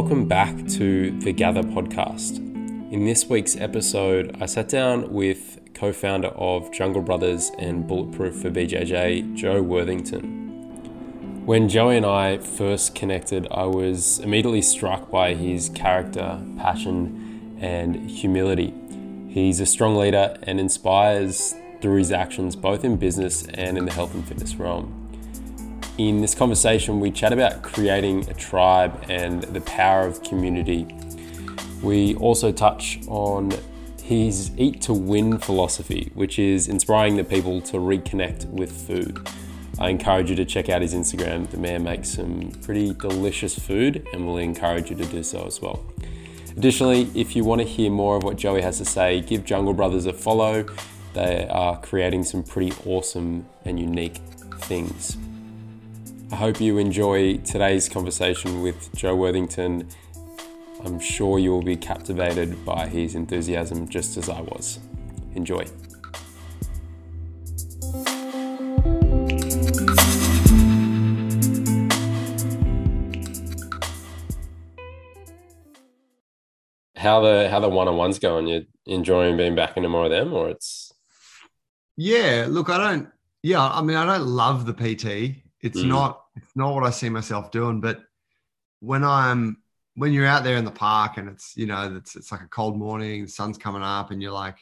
[0.00, 2.38] welcome back to the Gather podcast.
[2.90, 8.40] In this week's episode, I sat down with co founder of Jungle Brothers and Bulletproof
[8.40, 11.44] for BJJ, Joe Worthington.
[11.44, 18.10] When Joey and I first connected, I was immediately struck by his character, passion, and
[18.10, 18.72] humility.
[19.28, 23.92] He's a strong leader and inspires through his actions both in business and in the
[23.92, 24.99] health and fitness realm.
[26.00, 30.86] In this conversation, we chat about creating a tribe and the power of community.
[31.82, 33.52] We also touch on
[34.02, 39.28] his eat to win philosophy, which is inspiring the people to reconnect with food.
[39.78, 41.50] I encourage you to check out his Instagram.
[41.50, 45.60] The man makes some pretty delicious food and will encourage you to do so as
[45.60, 45.84] well.
[46.56, 49.74] Additionally, if you want to hear more of what Joey has to say, give Jungle
[49.74, 50.64] Brothers a follow.
[51.12, 54.16] They are creating some pretty awesome and unique
[54.60, 55.18] things.
[56.32, 59.88] I hope you enjoy today's conversation with Joe Worthington.
[60.84, 64.78] I'm sure you will be captivated by his enthusiasm just as I was.
[65.34, 65.64] Enjoy.
[76.94, 78.46] How the how the one on ones going?
[78.46, 80.92] You enjoying being back into more of them, or it's
[81.96, 82.46] yeah.
[82.48, 83.08] Look, I don't.
[83.42, 85.42] Yeah, I mean, I don't love the PT.
[85.60, 85.88] It's mm.
[85.88, 87.80] not it's not what I see myself doing.
[87.80, 88.00] But
[88.80, 89.58] when I'm
[89.94, 92.48] when you're out there in the park and it's you know it's it's like a
[92.48, 94.56] cold morning, the sun's coming up, and you're like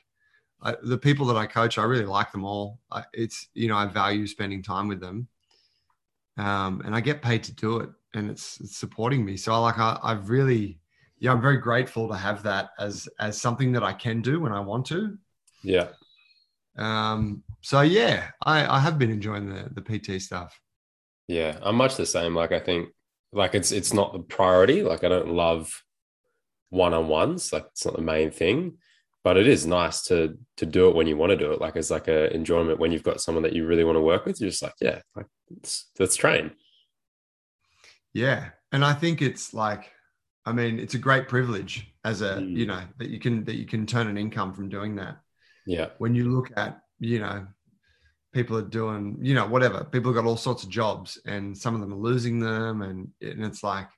[0.63, 2.81] I, the people that I coach, I really like them all.
[2.91, 5.29] I, it's you know I value spending time with them,
[6.37, 9.37] um, and I get paid to do it, and it's, it's supporting me.
[9.37, 10.81] So I like I, I've really
[11.19, 14.53] yeah I'm very grateful to have that as as something that I can do when
[14.53, 15.17] I want to.
[15.63, 15.89] Yeah.
[16.77, 17.43] Um.
[17.61, 20.61] So yeah, I I have been enjoying the the PT stuff.
[21.29, 22.35] Yeah, I'm much the same.
[22.35, 22.89] Like I think
[23.33, 24.83] like it's it's not the priority.
[24.83, 25.83] Like I don't love
[26.71, 27.53] one on ones.
[27.53, 28.79] Like it's not the main thing,
[29.23, 31.61] but it is nice to to do it when you want to do it.
[31.61, 34.25] Like it's like a enjoyment when you've got someone that you really want to work
[34.25, 34.41] with.
[34.41, 36.53] You're just like, yeah, like let's let's train.
[38.15, 39.91] Yeah, and I think it's like,
[40.47, 42.57] I mean, it's a great privilege as a mm.
[42.57, 45.19] you know that you can that you can turn an income from doing that.
[45.67, 45.89] Yeah.
[45.99, 47.47] When you look at you know
[48.39, 49.83] people are doing, you know, whatever.
[49.83, 53.11] People have got all sorts of jobs, and some of them are losing them, and
[53.21, 53.89] and it's like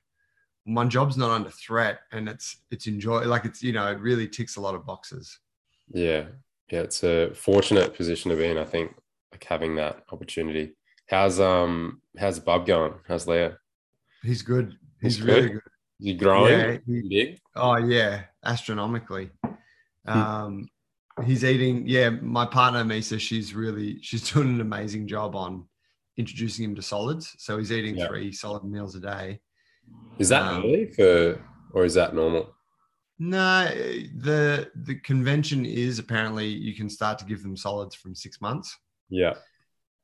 [0.65, 4.27] my job's not under threat, and it's it's enjoy like it's you know it really
[4.27, 5.37] ticks a lot of boxes.
[5.93, 6.25] Yeah,
[6.71, 8.57] yeah, it's a fortunate position to be in.
[8.57, 8.95] I think
[9.31, 10.73] like having that opportunity.
[11.07, 12.95] How's um how's Bub going?
[13.07, 13.55] How's Leo?
[14.23, 14.75] He's good.
[15.01, 15.51] He's, He's really good.
[15.51, 15.71] good.
[15.99, 17.39] Is he growing yeah, he, big?
[17.55, 19.29] Oh yeah, astronomically.
[20.07, 20.19] Hmm.
[20.19, 20.69] Um,
[21.25, 21.87] he's eating.
[21.87, 25.65] Yeah, my partner Misa, she's really she's doing an amazing job on
[26.17, 27.35] introducing him to solids.
[27.37, 28.09] So he's eating yep.
[28.09, 29.39] three solid meals a day.
[30.19, 31.41] Is that um, early for,
[31.73, 32.53] or is that normal?
[33.19, 33.65] No,
[34.17, 38.77] the the convention is apparently you can start to give them solids from six months.
[39.09, 39.35] Yeah.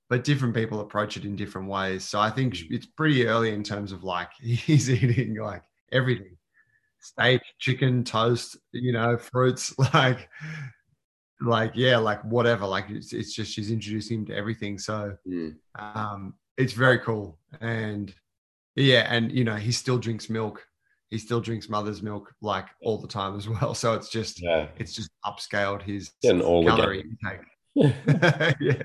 [0.10, 2.04] But different people approach it in different ways.
[2.06, 6.38] So I think it's pretty early in terms of like he's eating like everything
[7.00, 9.74] steak, chicken, toast, you know, fruits.
[9.94, 10.30] Like
[11.40, 15.54] like yeah like whatever like it's, it's just she's introducing him to everything so mm.
[15.78, 17.38] um it's very cool.
[17.62, 18.14] And
[18.76, 20.66] yeah and you know he still drinks milk.
[21.10, 23.74] He still drinks mother's milk like all the time as well.
[23.74, 24.68] So it's just yeah.
[24.78, 27.46] it's just upscaled his calorie intake.
[28.60, 28.82] Yeah.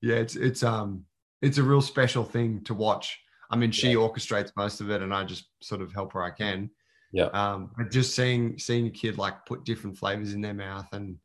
[0.00, 1.04] Yeah it's it's um
[1.42, 3.18] it's a real special thing to watch.
[3.50, 3.96] I mean she yeah.
[3.96, 6.70] orchestrates most of it and i just sort of help where i can.
[7.12, 7.28] Yeah.
[7.32, 11.16] Um but just seeing seeing a kid like put different flavors in their mouth and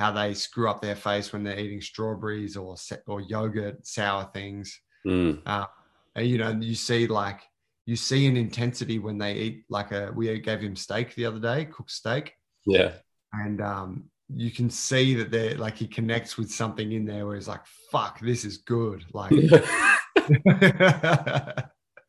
[0.00, 2.74] how they screw up their face when they're eating strawberries or
[3.06, 4.80] or yogurt, sour things.
[5.06, 5.42] Mm.
[5.44, 5.66] Uh,
[6.14, 7.40] and, you know, you see like
[7.86, 10.10] you see an intensity when they eat like a.
[10.14, 12.32] We gave him steak the other day, cooked steak.
[12.66, 12.92] Yeah,
[13.32, 17.36] and um, you can see that they're like he connects with something in there where
[17.36, 19.30] he's like, "Fuck, this is good." Like.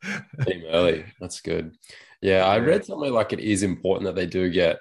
[0.46, 1.06] Team early.
[1.20, 1.76] That's good.
[2.22, 4.78] Yeah, I read somewhere like it is important that they do get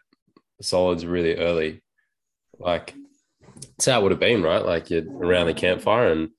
[0.61, 1.83] solids really early.
[2.61, 2.95] Like
[3.77, 4.65] that's how it would have been, right?
[4.65, 6.31] Like you're around the campfire and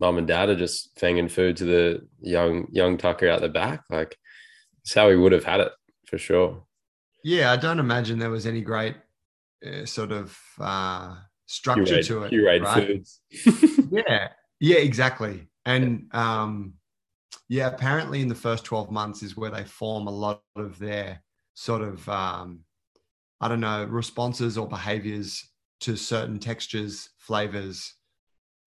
[0.00, 3.84] mom and dad are just fanging food to the young young Tucker out the back.
[3.90, 4.16] Like
[4.82, 5.72] it's how we would have had it
[6.06, 6.64] for sure.
[7.24, 8.96] Yeah, I don't imagine there was any great
[9.66, 12.62] uh, sort of uh, structure to it.
[12.62, 12.86] Right?
[12.86, 13.20] foods.
[13.90, 14.28] yeah,
[14.60, 15.48] yeah, exactly.
[15.64, 16.74] And um,
[17.48, 21.22] yeah, apparently in the first twelve months is where they form a lot of their
[21.54, 22.60] sort of um,
[23.40, 25.44] I don't know responses or behaviors
[25.80, 27.94] to certain textures, flavors.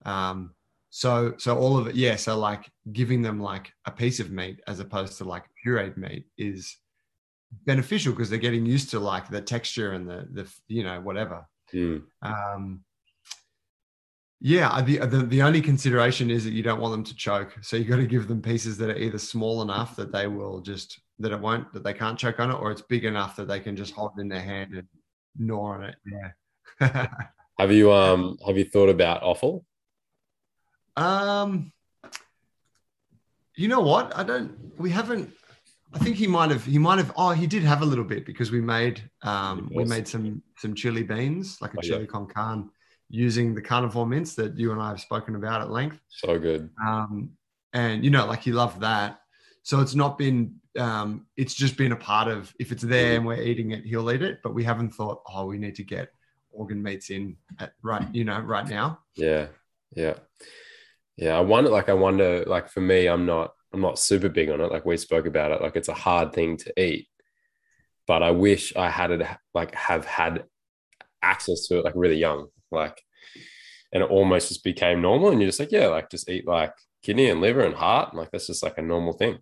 [0.05, 0.53] Um,
[0.89, 2.15] so so all of it, yeah.
[2.15, 6.25] So like giving them like a piece of meat as opposed to like pureed meat
[6.37, 6.77] is
[7.65, 11.45] beneficial because they're getting used to like the texture and the the you know whatever.
[11.73, 12.03] Mm.
[12.21, 12.83] Um,
[14.41, 17.75] yeah, the, the the only consideration is that you don't want them to choke, so
[17.75, 20.99] you got to give them pieces that are either small enough that they will just
[21.19, 23.59] that it won't that they can't choke on it, or it's big enough that they
[23.59, 24.87] can just hold it in their hand and
[25.37, 25.95] gnaw on it.
[26.09, 26.29] Yeah.
[26.79, 29.65] Have you um have you thought about offal?
[30.95, 31.71] Um,
[33.55, 34.15] you know what?
[34.17, 34.73] I don't.
[34.77, 35.31] We haven't.
[35.93, 36.65] I think he might have.
[36.65, 37.11] He might have.
[37.15, 40.75] Oh, he did have a little bit because we made um we made some some
[40.75, 42.05] chili beans like a Oh, chili yeah.
[42.07, 42.69] con carne
[43.09, 45.99] using the carnivore mints that you and I have spoken about at length.
[46.09, 46.69] So good.
[46.85, 47.31] um,
[47.73, 49.19] and you know like he loved that
[49.61, 53.25] so it's not been um, it's just been a part of if it's there and
[53.27, 56.09] we're eating it he'll eat it but we haven't thought oh we need to get
[56.51, 59.47] organ meats in at right you know right now Yeah.
[59.95, 60.15] Yeah.
[61.17, 61.37] Yeah.
[61.37, 64.61] I wonder like I wonder like for me, I'm not I'm not super big on
[64.61, 64.71] it.
[64.71, 65.61] Like we spoke about it.
[65.61, 67.07] Like it's a hard thing to eat.
[68.07, 70.45] But I wish I had it like have had
[71.21, 72.47] access to it like really young.
[72.71, 73.01] Like
[73.91, 75.29] and it almost just became normal.
[75.29, 76.73] And you're just like, yeah, like just eat like
[77.03, 78.09] kidney and liver and heart.
[78.09, 79.39] And, Like that's just like a normal thing.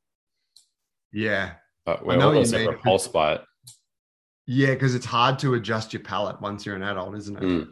[1.12, 1.54] yeah
[1.86, 3.42] But we're almost like repulsed by it.
[4.48, 7.68] Yeah because it's hard to adjust your palate once you're an adult isn't it Mm.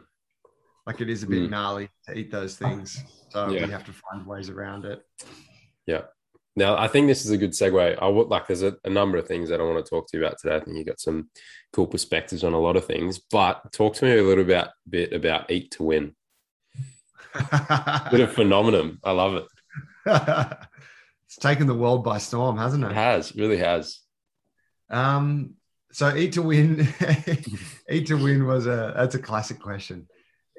[0.86, 1.50] like it is a bit Mm.
[1.50, 3.64] gnarly to eat those things so Yeah.
[3.66, 5.02] we have to find ways around it
[5.86, 6.02] Yeah.
[6.58, 7.98] Now, I think this is a good segue.
[8.00, 10.16] I would like, there's a, a number of things that I want to talk to
[10.16, 10.56] you about today.
[10.56, 11.28] I think you got some
[11.70, 15.12] cool perspectives on a lot of things, but talk to me a little bit, bit
[15.12, 16.16] about Eat to Win.
[18.10, 18.98] Bit of phenomenon.
[19.04, 19.46] I love it.
[21.26, 24.00] it's taken the world by storm hasn't It it has, really has.
[24.88, 25.56] Um,
[25.96, 26.86] so eat to win,
[27.90, 30.06] eat to win was a that's a classic question.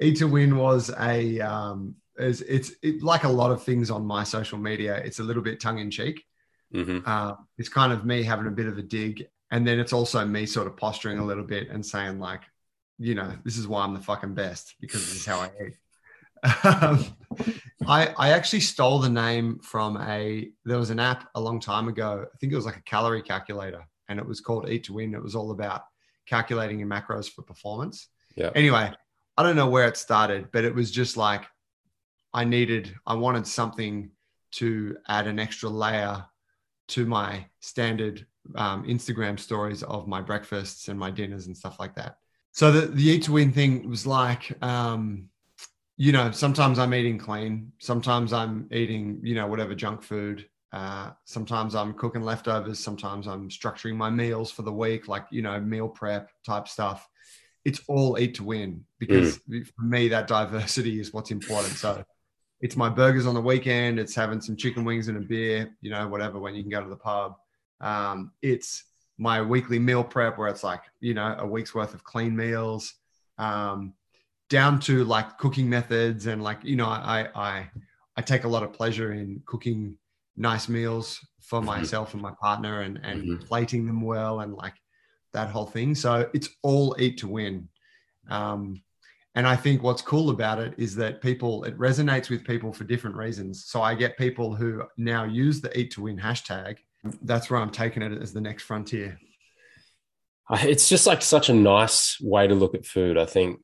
[0.00, 4.04] Eat to win was a um, is it's it, like a lot of things on
[4.04, 4.96] my social media.
[4.96, 6.24] It's a little bit tongue in cheek.
[6.72, 9.92] hmm Uh, it's kind of me having a bit of a dig, and then it's
[9.92, 12.42] also me sort of posturing a little bit and saying like,
[12.98, 15.76] you know, this is why I'm the fucking best because this is how I eat.
[16.64, 17.04] Um,
[17.86, 21.86] I I actually stole the name from a there was an app a long time
[21.86, 22.26] ago.
[22.26, 25.14] I think it was like a calorie calculator, and it was called Eat to Win.
[25.14, 25.82] It was all about
[26.26, 28.08] calculating your macros for performance.
[28.36, 28.50] Yeah.
[28.54, 28.92] Anyway,
[29.36, 31.44] I don't know where it started, but it was just like
[32.32, 34.10] I needed, I wanted something
[34.52, 36.24] to add an extra layer
[36.88, 41.94] to my standard um, Instagram stories of my breakfasts and my dinners and stuff like
[41.96, 42.16] that.
[42.52, 45.28] So the, the eat to win thing was like, um,
[45.96, 50.46] you know, sometimes I'm eating clean, sometimes I'm eating, you know, whatever junk food.
[50.72, 52.78] Uh, sometimes I'm cooking leftovers.
[52.78, 57.08] Sometimes I'm structuring my meals for the week, like you know, meal prep type stuff.
[57.64, 61.74] It's all eat to win because for me, that diversity is what's important.
[61.74, 62.04] So
[62.60, 63.98] it's my burgers on the weekend.
[63.98, 66.82] It's having some chicken wings and a beer, you know, whatever, when you can go
[66.82, 67.36] to the pub.
[67.80, 68.84] Um, it's
[69.16, 72.94] my weekly meal prep where it's like, you know, a week's worth of clean meals,
[73.38, 73.94] um,
[74.48, 76.26] down to like cooking methods.
[76.26, 77.70] And like, you know, I, I,
[78.16, 79.96] I take a lot of pleasure in cooking
[80.38, 81.66] nice meals for Mhm.
[81.66, 83.46] myself and my partner and, and Mhm.
[83.46, 84.74] plating them well and like
[85.32, 85.94] that whole thing.
[85.94, 87.68] So it's all eat to win.
[88.30, 88.82] Um,
[89.34, 92.84] and I think what's cool about it is that people, it resonates with people for
[92.84, 93.66] different reasons.
[93.66, 96.78] So I get people who now use the eat to win hashtag.
[97.22, 99.18] That's where I'm taking it as the next frontier.
[100.50, 103.60] It's just like such a nice way to look at food, I think.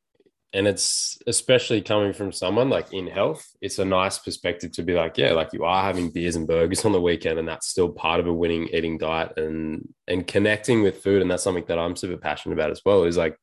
[0.55, 4.95] And it's especially coming from someone like in health, it's a nice perspective to be
[4.95, 7.91] like, yeah, like you are having beers and burgers on the weekend, and that's still
[7.91, 11.23] part of a winning eating diet and and connecting with food.
[11.23, 13.37] And that's something that I'm super passionate about as well, is like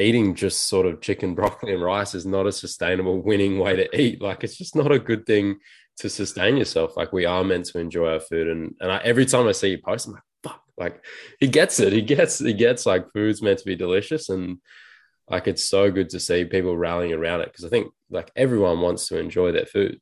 [0.00, 4.00] eating just sort of chicken, broccoli, and rice is not a sustainable winning way to
[4.00, 4.22] eat.
[4.22, 5.58] Like it's just not a good thing
[5.98, 6.96] to sustain yourself.
[6.96, 8.48] Like we are meant to enjoy our food.
[8.48, 11.04] And and I, every time I see you post, I'm like, fuck, like
[11.40, 11.92] he gets it.
[11.92, 14.58] He gets he gets like food's meant to be delicious and
[15.28, 18.80] like it's so good to see people rallying around it because I think like everyone
[18.80, 20.00] wants to enjoy their food.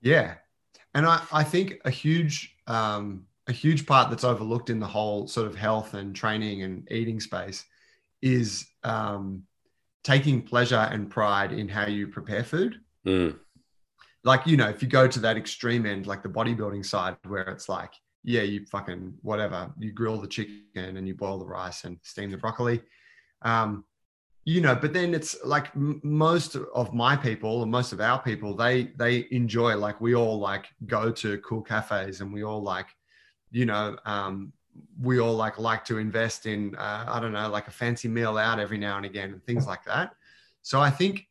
[0.00, 0.34] Yeah.
[0.94, 5.26] And I, I think a huge um, a huge part that's overlooked in the whole
[5.26, 7.64] sort of health and training and eating space
[8.20, 9.42] is um,
[10.04, 12.80] taking pleasure and pride in how you prepare food.
[13.06, 13.36] Mm,
[14.22, 17.42] Like, you know, if you go to that extreme end, like the bodybuilding side, where
[17.48, 21.82] it's like, yeah, you fucking whatever, you grill the chicken and you boil the rice
[21.82, 22.80] and steam the broccoli.
[23.44, 23.84] Um,
[24.44, 28.20] you know, but then it's like m- most of my people and most of our
[28.20, 32.62] people, they they enjoy like we all like go to cool cafes and we all
[32.62, 32.86] like,
[33.50, 34.52] you know, um,
[35.00, 38.36] we all like like to invest in uh, I don't know like a fancy meal
[38.36, 40.14] out every now and again and things like that.
[40.62, 41.28] So I think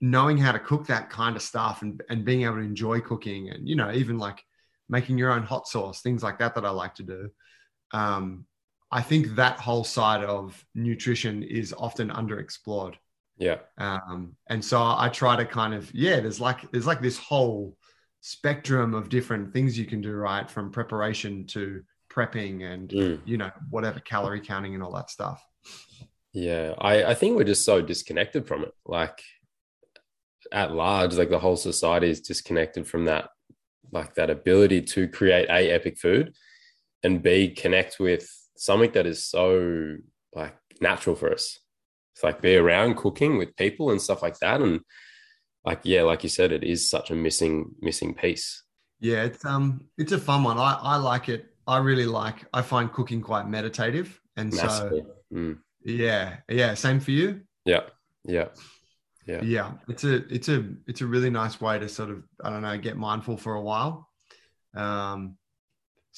[0.00, 3.50] knowing how to cook that kind of stuff and, and being able to enjoy cooking
[3.50, 4.44] and you know even like
[4.88, 7.30] making your own hot sauce things like that that i like to do
[7.92, 8.44] um,
[8.90, 12.94] I think that whole side of nutrition is often underexplored.
[13.36, 13.58] Yeah.
[13.76, 17.76] Um, and so I try to kind of, yeah, there's like, there's like this whole
[18.20, 20.50] spectrum of different things you can do, right?
[20.50, 23.20] From preparation to prepping and, Mm.
[23.24, 25.44] you know, whatever calorie counting and all that stuff.
[26.32, 28.72] Yeah, I, I think we're just so disconnected from it.
[28.86, 29.22] Like
[30.50, 33.28] at large, like the whole society is disconnected from that,
[33.92, 36.34] like that ability to create a epic food
[37.02, 39.96] and b connect with something that is so
[40.34, 41.58] like natural for us.
[42.14, 44.60] It's like be around cooking with people and stuff like that.
[44.60, 44.80] And
[45.64, 48.62] like, yeah, like you said, it is such a missing, missing piece.
[49.00, 50.58] Yeah, it's um it's a fun one.
[50.58, 51.46] I, I like it.
[51.66, 54.20] I really like I find cooking quite meditative.
[54.36, 55.00] And Massively.
[55.02, 55.58] so Mm.
[55.84, 57.42] yeah, yeah, same for you.
[57.66, 57.82] Yeah.
[58.24, 58.48] Yeah.
[59.26, 59.42] Yeah.
[59.42, 59.72] Yeah.
[59.88, 62.78] It's a it's a it's a really nice way to sort of, I don't know,
[62.78, 64.08] get mindful for a while.
[64.74, 65.36] Um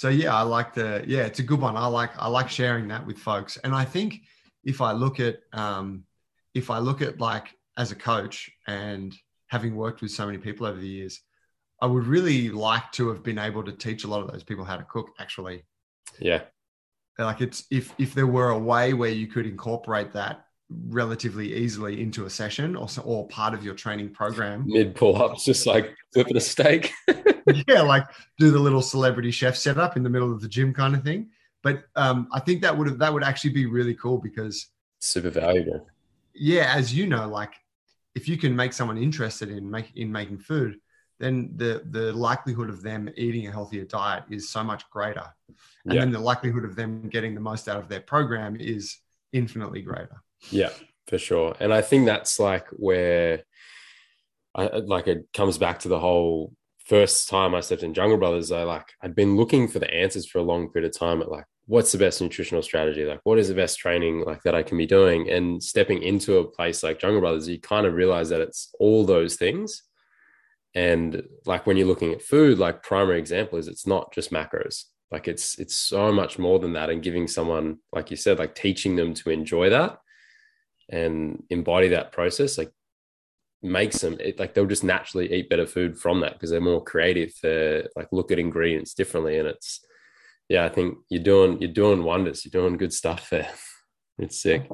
[0.01, 1.77] so yeah, I like the yeah, it's a good one.
[1.77, 3.59] I like I like sharing that with folks.
[3.59, 4.23] And I think
[4.65, 6.05] if I look at um
[6.55, 9.15] if I look at like as a coach and
[9.49, 11.21] having worked with so many people over the years,
[11.83, 14.65] I would really like to have been able to teach a lot of those people
[14.65, 15.65] how to cook actually.
[16.19, 16.45] Yeah.
[17.19, 20.47] Like it's if if there were a way where you could incorporate that
[20.89, 24.65] relatively easily into a session or so, or part of your training program.
[24.67, 26.93] Mid pull ups, just like flipping a steak.
[27.69, 28.07] yeah, like
[28.39, 31.31] do the little celebrity chef setup in the middle of the gym kind of thing.
[31.63, 34.69] But um, I think that would have that would actually be really cool because
[35.01, 35.87] Super valuable.
[36.35, 37.53] yeah, as you know, like
[38.15, 40.79] if you can make someone interested in make in making food,
[41.19, 45.27] then the the likelihood of them eating a healthier diet is so much greater,
[45.85, 46.01] and Yeah.
[46.01, 48.99] then the likelihood of them getting the most out of their program is
[49.33, 50.23] infinitely greater.
[50.51, 50.71] Yeah,
[51.07, 51.55] for sure.
[51.61, 53.43] And I think that's like where
[54.55, 56.53] I like it comes back to the whole
[56.87, 60.27] first time I stepped in Jungle Brothers, I like I'd been looking for the answers
[60.27, 63.05] for a long period of time at like what's the best nutritional strategy?
[63.05, 65.31] Like what is the best training like that I can be doing?
[65.31, 69.05] And stepping into a place like Jungle Brothers, you kind of realize that it's all
[69.05, 69.85] those things.
[70.75, 74.85] And like when you're looking at food, like primary example is it's not just macros.
[75.13, 76.91] Like it's it's so much more than that.
[76.91, 79.99] And giving someone, like you said, like teaching them to enjoy that
[80.91, 82.73] and embody that process, like
[83.63, 86.83] makes them it, like they'll just naturally eat better food from that because they're more
[86.83, 87.33] creative.
[87.43, 89.85] They like look at ingredients differently, and it's
[90.49, 92.45] yeah, I think you're doing you're doing wonders.
[92.45, 93.49] You're doing good stuff there.
[94.19, 94.69] It's sick.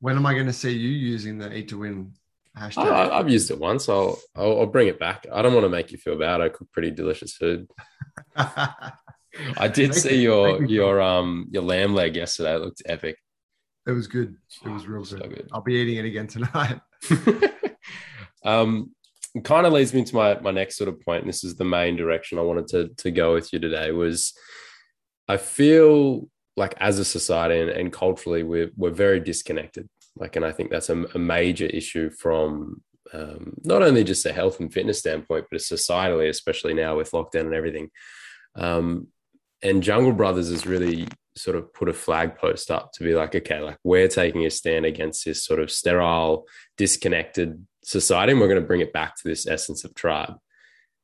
[0.00, 2.12] When am I going to see you using the Eat to Win
[2.58, 2.90] hashtag?
[2.90, 3.88] I, I've used it once.
[3.88, 5.26] I'll, I'll I'll bring it back.
[5.32, 6.40] I don't want to make you feel bad.
[6.40, 7.70] I cook pretty delicious food.
[8.36, 12.56] I did see your your um your lamb leg yesterday.
[12.56, 13.16] It looked epic.
[13.86, 14.36] It was good.
[14.64, 15.30] It was real So good.
[15.30, 15.48] good.
[15.52, 16.80] I'll be eating it again tonight.
[18.44, 18.94] um,
[19.42, 21.22] kind of leads me to my my next sort of point.
[21.22, 23.90] And this is the main direction I wanted to to go with you today.
[23.92, 24.32] Was
[25.28, 29.88] I feel like as a society and, and culturally we're we're very disconnected.
[30.16, 34.32] Like, and I think that's a, a major issue from um, not only just a
[34.32, 37.90] health and fitness standpoint, but a societally, especially now with lockdown and everything.
[38.54, 39.08] Um,
[39.62, 43.34] and Jungle Brothers is really sort of put a flag post up to be like,
[43.34, 48.48] okay, like we're taking a stand against this sort of sterile, disconnected society, and we're
[48.48, 50.34] going to bring it back to this essence of tribe.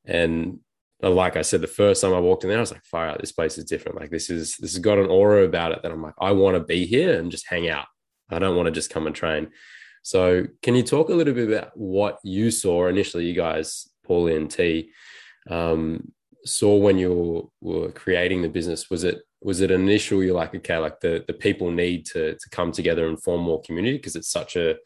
[0.04, 0.60] And
[1.02, 3.08] uh, like I said, the first time I walked in there, I was like, fire
[3.08, 3.98] out, this place is different.
[3.98, 6.56] Like this is this has got an aura about it that I'm like, I want
[6.56, 7.86] to be here and just hang out.
[8.30, 9.50] I don't want to just come and train.
[10.02, 14.36] So can you talk a little bit about what you saw initially, you guys, Paulie
[14.36, 14.90] and T,
[15.48, 16.12] um,
[16.44, 18.90] saw when you were creating the business?
[18.90, 22.50] Was it was it initial you're like, okay, like the the people need to to
[22.50, 24.76] come together and form more community because it's such a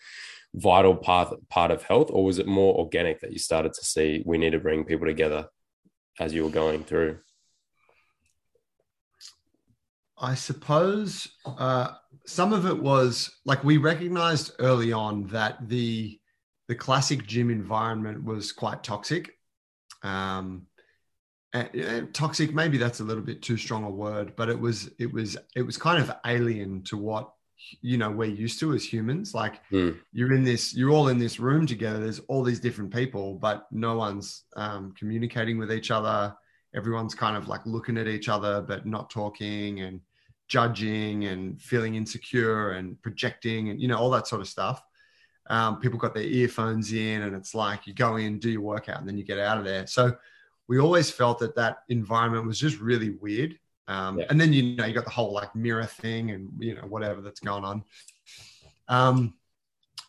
[0.55, 4.23] vital part part of health, or was it more organic that you started to see
[4.25, 5.49] we need to bring people together
[6.21, 7.19] as you were going through?
[10.17, 11.89] I suppose uh,
[12.25, 16.19] some of it was like we recognized early on that the
[16.69, 19.37] the classic gym environment was quite toxic.
[20.03, 20.67] Um,
[21.55, 24.91] and, uh, toxic, maybe that's a little bit too strong a word, but it was
[24.99, 27.33] it was it was kind of alien to what
[27.81, 29.33] you know we're used to as humans.
[29.35, 29.93] Like Hmm.
[30.13, 32.01] you're in this, you're all in this room together.
[32.01, 36.37] There's all these different people, but no one's um, communicating with each other
[36.75, 40.01] everyone's kind of like looking at each other but not talking and
[40.49, 44.83] judging and feeling insecure and projecting and you know all that sort of stuff
[45.51, 48.99] um, people got their earphones in and it's like you go in do your workout
[48.99, 50.15] and then you get out of there so
[50.69, 53.59] we always felt that that environment was just really weird.
[53.87, 54.27] Um, Yeah.
[54.31, 57.21] and then you know you got the whole like mirror thing and you know whatever
[57.21, 57.85] that's going on.
[58.89, 59.35] Um,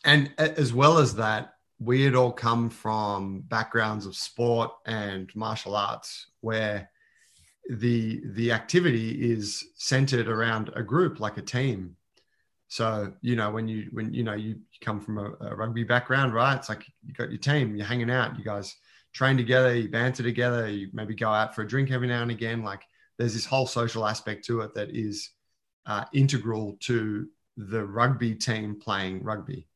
[0.04, 5.76] and as well as that we had all come from backgrounds of sport and martial
[5.76, 6.90] arts where
[7.68, 11.96] the the activity is centered around a group like a team.
[12.68, 16.32] So you know when you when you know you come from a, a, rugby background
[16.32, 16.56] right?
[16.56, 18.74] It's like you got your team you're hanging out you guys
[19.16, 22.30] train together you banter together you maybe go out for a drink every now and
[22.30, 22.62] again.
[22.62, 22.82] Like
[23.16, 25.30] there's this whole social aspect to it that is
[25.86, 29.68] uh, integral to the rugby team playing rugby.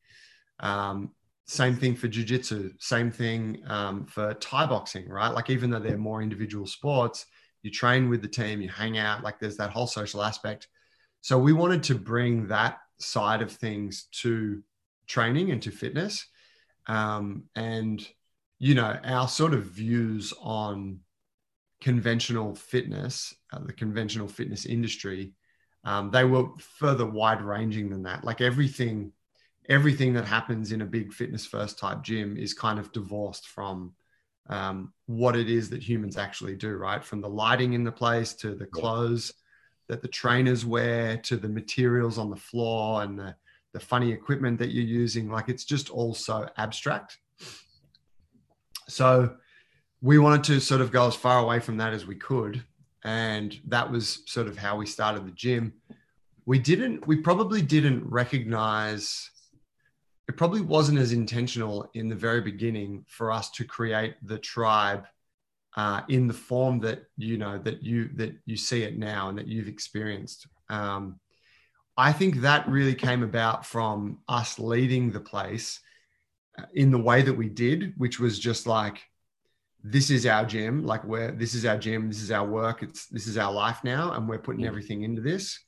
[0.59, 1.09] Um,
[1.47, 5.33] same thing for jiu-jitsu same thing um, for thai boxing right?
[5.33, 7.25] Like even though they're more individual sports
[7.63, 10.67] you train with the team you hang out like there's that whole social aspect.
[11.21, 14.61] So we wanted to bring that side of things to
[15.07, 16.27] training and to fitness.
[16.85, 18.07] Um, and
[18.61, 20.99] you know our sort of views on
[21.81, 25.33] conventional fitness uh, the conventional fitness industry
[25.83, 29.11] um, they were further wide ranging than that like everything
[29.67, 33.93] everything that happens in a big fitness first type gym is kind of divorced from
[34.49, 37.03] um, what it is that humans actually do, right?
[37.03, 39.33] From the lighting in the place to the clothes
[39.87, 43.35] that the trainers wear to the materials on the floor and the,
[43.73, 45.29] the funny equipment that you're using.
[45.29, 47.19] Like it's just all so abstract.
[48.91, 49.35] So
[50.01, 52.63] we wanted to sort of go as far away from that as we could.
[53.03, 55.73] And that was sort of how we started the gym.
[56.45, 59.31] We didn't, we probably didn't recognize
[60.27, 65.05] it probably wasn't as intentional in the very beginning for us to create the tribe
[65.75, 69.37] uh, in the form that you know that you that you see it now and
[69.37, 70.47] that you've experienced.
[70.69, 71.19] Um,
[71.97, 75.81] I think that really came about from us leading the place
[76.73, 79.01] in the way that we did, which was just like,
[79.83, 83.07] this is our gym, like where this is our gym, this is our work, it's
[83.07, 85.59] this is our life now, and we're putting everything into this.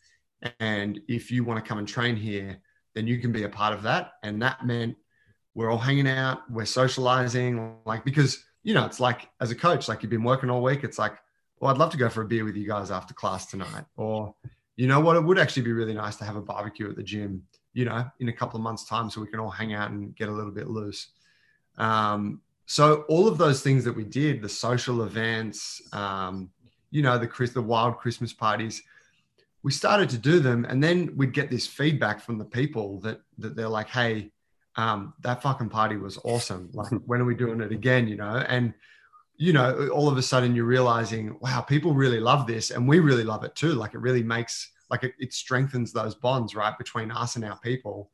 [0.60, 2.60] And if you want to come and train here,
[2.94, 4.12] then you can be a part of that.
[4.22, 4.96] And that meant
[5.56, 9.88] we're all hanging out, we're socializing, like because you know, it's like as a coach,
[9.88, 11.18] like you've been working all week, it's like,
[11.60, 13.86] well, I'd love to go for a beer with you guys after class tonight.
[13.98, 14.34] Or,
[14.76, 17.04] you know what, it would actually be really nice to have a barbecue at the
[17.04, 19.92] gym, you know, in a couple of months' time so we can all hang out
[19.92, 21.10] and get a little bit loose.
[21.78, 26.50] Um, so all of those things that we did, the social events, um,
[26.92, 28.84] you know, the Chris, the wild Christmas parties,
[29.64, 33.22] we started to do them and then we'd get this feedback from the people that
[33.38, 34.30] that they're like hey
[34.76, 36.70] um, that fucking party was awesome.
[36.74, 38.08] Like when are we doing it again?
[38.08, 38.44] You know?
[38.48, 38.74] And
[39.38, 43.00] you know all of a sudden you're realizing wow people really love this and we
[43.00, 43.74] really love it too.
[43.74, 47.58] Like it really makes like it, it strengthens those bonds right between us and our
[47.60, 48.12] people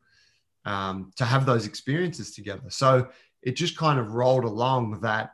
[0.65, 3.07] um, to have those experiences together so
[3.41, 5.33] it just kind of rolled along that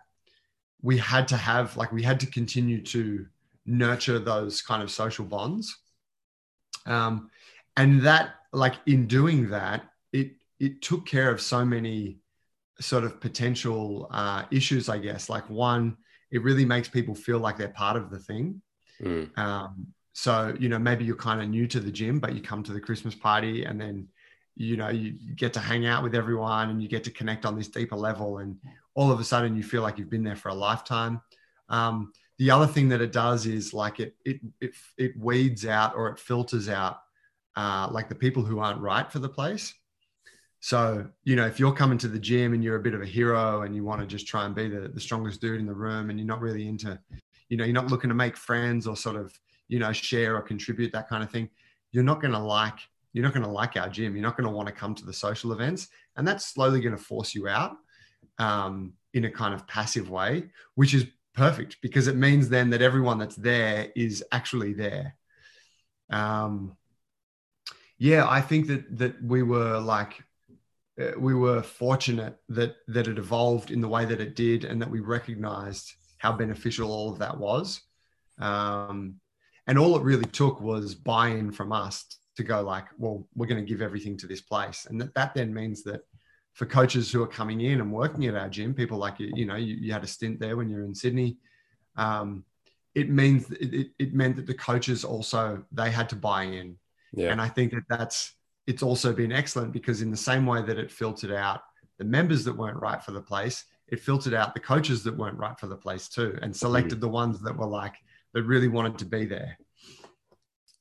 [0.82, 3.26] we had to have like we had to continue to
[3.66, 5.80] nurture those kind of social bonds
[6.86, 7.30] um,
[7.78, 12.20] and that, like in doing that, it it took care of so many
[12.80, 15.30] sort of potential uh, issues, I guess.
[15.30, 15.98] Like one,
[16.32, 18.62] it really makes people feel like they're part of the thing.
[19.02, 19.38] Mm.
[19.38, 22.64] Um, so you know, maybe you're kind of new to the gym, but you come
[22.64, 24.08] to the Christmas party, and then
[24.56, 27.58] you know you get to hang out with everyone, and you get to connect on
[27.58, 28.58] this deeper level, and
[28.94, 31.22] all of a sudden you feel like you've been there for a lifetime.
[31.68, 35.96] Um, the other thing that it does is like it it it, it weeds out
[35.98, 37.00] or it filters out
[37.58, 39.74] uh, like the people who aren't right for the place.
[40.62, 43.06] So, you know, if you're coming to the gym and you're a bit of a
[43.06, 45.74] hero and you want to just try and be the, the strongest dude in the
[45.74, 46.98] room and you're not really into,
[47.50, 50.42] you know, you're not looking to make friends or sort of, you know, share or
[50.42, 51.50] contribute, that kind of thing,
[51.92, 52.80] you're not going to like,
[53.14, 54.16] you're not going to like our gym.
[54.16, 55.88] You're not going to want to come to the social events.
[56.18, 57.78] And that's slowly going to force you out
[58.38, 62.82] um, in a kind of passive way, which is perfect because it means then that
[62.82, 65.16] everyone that's there is actually there.
[66.10, 66.76] Um,
[67.98, 70.22] yeah, I think that that we were like
[71.00, 74.82] uh, we were fortunate that that it evolved in the way that it did, and
[74.82, 77.82] that we recognized how beneficial all of that was.
[78.40, 79.20] Um,
[79.68, 82.06] and all it really took was buy-in from us
[82.38, 85.34] to go like, well, we're going to give everything to this place, and that, that
[85.34, 86.02] then means that
[86.54, 89.46] for coaches who are coming in and working at our gym, people like you, you
[89.46, 91.38] know, you, you had a stint there when you're in Sydney.
[91.98, 92.46] Um,
[92.94, 96.78] it means it, it meant that the coaches also they had to buy in
[97.16, 97.32] yeah.
[97.32, 98.34] And I think that that's
[98.68, 101.62] it's also been excellent because in the same way that it filtered out
[101.98, 105.38] the members that weren't right for the place, it filtered out the coaches that weren't
[105.38, 107.02] right for the place too, and selected mm.
[107.02, 107.96] the ones that were like
[108.36, 109.58] that really wanted to be there.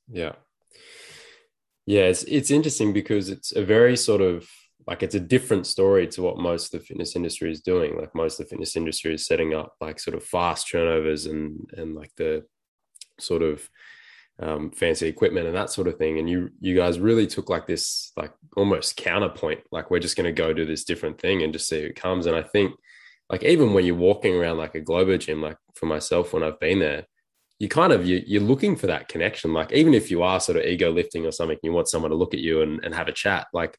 [0.09, 0.33] Yeah.
[1.87, 4.47] Yeah, it's it's interesting because it's a very sort of
[4.87, 7.97] like it's a different story to what most of the fitness industry is doing.
[7.97, 11.71] Like most of the fitness industry is setting up like sort of fast turnovers and
[11.77, 12.45] and like the
[13.21, 13.69] sort of
[14.41, 16.19] um, fancy equipment and that sort of thing.
[16.19, 20.27] And you you guys really took like this like almost counterpoint, like we're just going
[20.27, 22.27] to go do this different thing and just see who comes.
[22.27, 22.75] And I think
[23.31, 26.61] like even when you're walking around like a Globo gym, like for myself when I've
[26.61, 27.07] been there,
[27.65, 29.55] you kind of you, you're looking for that connection.
[29.55, 32.17] Like even if you are sort of ego lifting or something, you want someone to
[32.17, 33.47] look at you and, and have a chat.
[33.55, 33.79] Like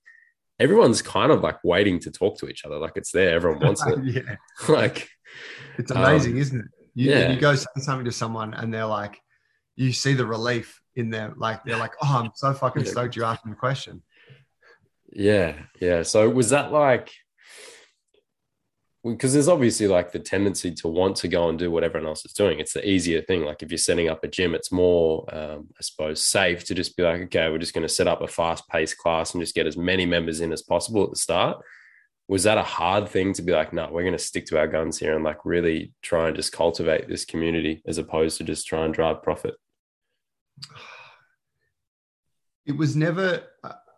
[0.59, 2.79] everyone's kind of like waiting to talk to each other.
[2.79, 3.99] Like it's there, everyone wants it.
[4.03, 4.35] yeah,
[4.73, 5.07] like
[5.77, 6.67] it's amazing, Um, isn't it?
[6.95, 7.31] You, yeah.
[7.31, 9.21] you go say something to someone and they're like,
[9.75, 11.35] you see the relief in them.
[11.37, 14.01] Like they're like, oh, I'm so fucking stoked you asked me a question.
[15.13, 16.01] Yeah, yeah.
[16.01, 17.11] So was that like
[19.13, 22.25] because there's obviously like the tendency to want to go and do what everyone else
[22.25, 22.59] is doing.
[22.59, 23.43] It's the easier thing.
[23.43, 26.97] Like if you're setting up a gym, it's more, um, I suppose, safe to just
[26.97, 29.67] be like, okay, we're just going to set up a fast-paced class and just get
[29.67, 31.57] as many members in as possible at the start.
[32.27, 34.67] Was that a hard thing to be like, no, we're going to stick to our
[34.67, 38.65] guns here and like really try and just cultivate this community as opposed to just
[38.65, 39.53] try and drive profit?
[42.65, 43.43] It was never.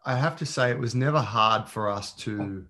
[0.06, 2.66] I have to say, it was never hard for us to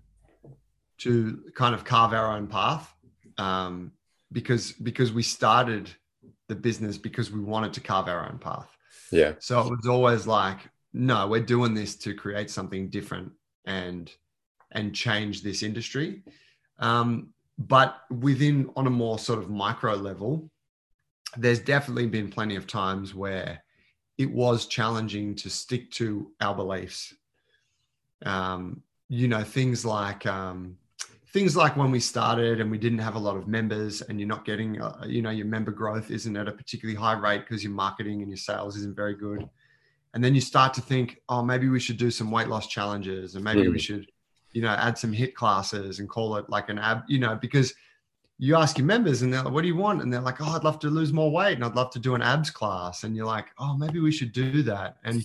[0.98, 2.92] to kind of carve our own path
[3.38, 3.92] um,
[4.32, 5.90] because because we started
[6.48, 8.68] the business because we wanted to carve our own path.
[9.10, 10.58] Yeah, So it was always like,
[10.92, 13.32] no, we're doing this to create something different
[13.64, 14.10] and
[14.72, 16.22] and change this industry.
[16.78, 20.50] Um, but within on a more sort of micro level,
[21.36, 23.62] there's definitely been plenty of times where
[24.16, 27.14] it was challenging to stick to our beliefs.
[28.24, 30.76] Um, you know, things like um,
[31.38, 34.28] things like when we started and we didn't have a lot of members and you're
[34.28, 37.62] not getting, uh, you know, your member growth isn't at a particularly high rate because
[37.62, 39.48] your marketing and your sales isn't very good.
[40.14, 43.36] And then you start to think, oh, maybe we should do some weight loss challenges
[43.36, 43.80] and maybe we Mm.
[43.80, 44.10] should,
[44.52, 47.72] you know, add some HIIT classes and call it like an ab, you know, because
[48.38, 50.02] you ask your members and they're like, what do you want?
[50.02, 52.16] And they're like, oh, I'd love to lose more weight and I'd love to do
[52.16, 53.04] an abs class.
[53.04, 54.96] And you're like, oh, maybe we should do that.
[55.04, 55.24] And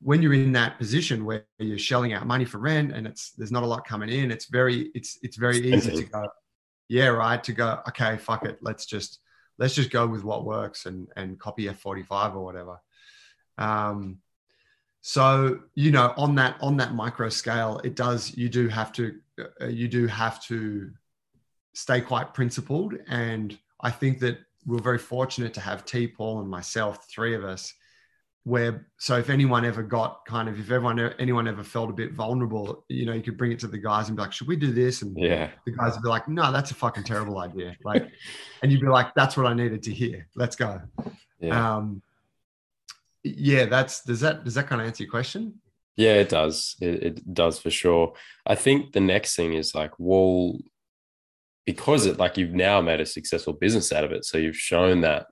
[0.00, 3.52] when you're in that position where you're shelling out money for rent and it's there's
[3.52, 6.28] not a lot coming in, it's very it's it's very easy to go,
[6.88, 9.20] yeah, right, to go, okay, fuck it, let's just
[9.58, 12.80] let's just go with what works and and copy F45 or whatever.
[13.58, 14.18] Um,
[15.00, 19.14] so you know, on that on that micro scale, it does you do have to
[19.60, 20.90] uh, you do have to
[21.74, 26.50] stay quite principled, and I think that we're very fortunate to have T, Paul, and
[26.50, 27.72] myself, three of us.
[28.46, 32.12] Where so if anyone ever got kind of if everyone anyone ever felt a bit
[32.12, 34.54] vulnerable, you know, you could bring it to the guys and be like, should we
[34.54, 35.02] do this?
[35.02, 37.76] And yeah, the guys would be like, no, that's a fucking terrible idea.
[37.84, 38.08] Like,
[38.62, 40.28] and you'd be like, that's what I needed to hear.
[40.36, 40.80] Let's go.
[41.40, 41.76] yeah.
[41.76, 42.02] Um,
[43.24, 45.60] yeah, that's does that does that kind of answer your question?
[45.96, 46.76] Yeah, it does.
[46.80, 48.12] It, it does for sure.
[48.46, 50.58] I think the next thing is like, well,
[51.64, 55.00] because it like you've now made a successful business out of it, so you've shown
[55.00, 55.26] that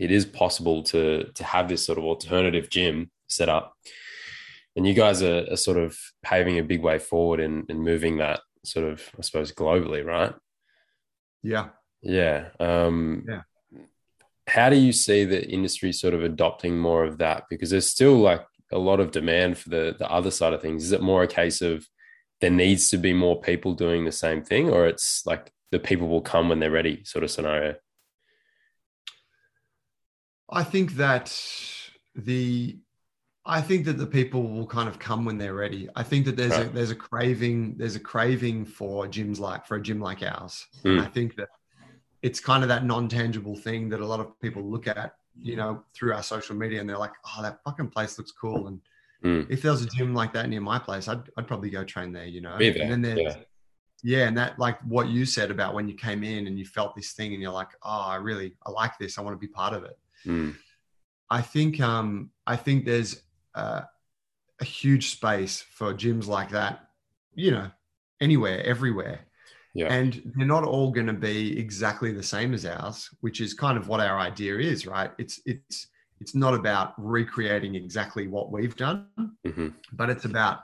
[0.00, 3.74] it is possible to to have this sort of alternative gym set up,
[4.74, 8.16] and you guys are, are sort of paving a big way forward and, and moving
[8.18, 10.34] that sort of, I suppose, globally, right?
[11.42, 11.68] Yeah.
[12.02, 12.48] Yeah.
[12.58, 13.42] Um, Yeah.
[14.46, 17.44] How do you see the industry sort of adopting more of that?
[17.48, 20.82] Because there's still like a lot of demand for the the other side of things.
[20.84, 21.86] Is it more a case of
[22.40, 26.08] there needs to be more people doing the same thing, or it's like the people
[26.08, 27.74] will come when they're ready, sort of scenario?
[30.50, 31.34] I think that
[32.14, 32.78] the
[33.46, 35.88] I think that the people will kind of come when they're ready.
[35.96, 39.76] I think that there's a there's a craving there's a craving for gyms like for
[39.76, 40.66] a gym like ours.
[40.82, 41.00] Hmm.
[41.00, 41.48] I think that
[42.22, 45.84] it's kind of that non-tangible thing that a lot of people look at, you know,
[45.94, 48.80] through our social media and they're like, "Oh, that fucking place looks cool." And
[49.22, 49.42] Hmm.
[49.50, 52.12] if there was a gym like that near my place, I'd I'd probably go train
[52.12, 52.56] there, you know.
[52.58, 53.42] There, And then there's yeah.
[54.02, 56.96] yeah, and that like what you said about when you came in and you felt
[56.96, 59.18] this thing and you're like, "Oh, I really I like this.
[59.18, 60.56] I want to be part of it." Mm.
[61.30, 63.22] I think um, I think there's
[63.54, 63.82] uh,
[64.60, 66.88] a huge space for gyms like that,
[67.34, 67.70] you know,
[68.20, 69.20] anywhere, everywhere.
[69.72, 69.92] Yeah.
[69.92, 73.78] And they're not all going to be exactly the same as ours, which is kind
[73.78, 75.12] of what our idea is, right?
[75.18, 75.86] It's it's
[76.20, 79.06] it's not about recreating exactly what we've done,
[79.46, 80.60] hmm but it's about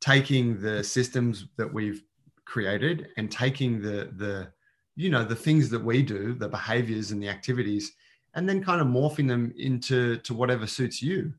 [0.00, 2.02] taking the systems that we've
[2.44, 4.48] created and taking the the
[4.94, 7.92] you know the things that we do the behaviors and the activities
[8.36, 11.32] and then kind of morphing them into to whatever suits you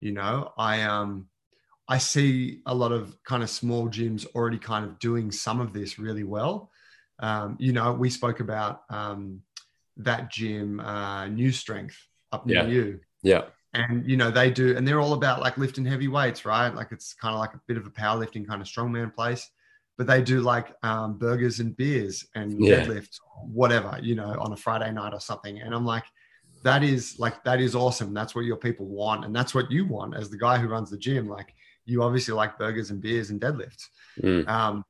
[0.00, 1.28] you know i um
[1.86, 5.72] i see a lot of kind of small gyms already kind of doing some of
[5.72, 6.70] this really well
[7.20, 9.42] um, you know we spoke about um,
[9.96, 11.96] that gym uh, new strength
[12.32, 12.68] up near Yeah.
[12.68, 13.42] you Yeah.
[13.74, 16.92] and you know they do and they're all about like lifting heavy weights right like
[16.92, 19.50] it's kind of like a bit of a powerlifting kind of strongman place
[19.96, 22.76] but they do like um, burgers and beers and Yeah.
[22.84, 26.04] deadlifts whatever you know on a friday night or something and i'm like
[26.62, 29.86] that is like that is awesome that's what your people want and that's what you
[29.86, 33.30] want as the guy who runs the gym like you obviously like burgers and beers
[33.30, 33.86] and deadlifts
[34.22, 34.48] Mm.
[34.48, 34.84] um,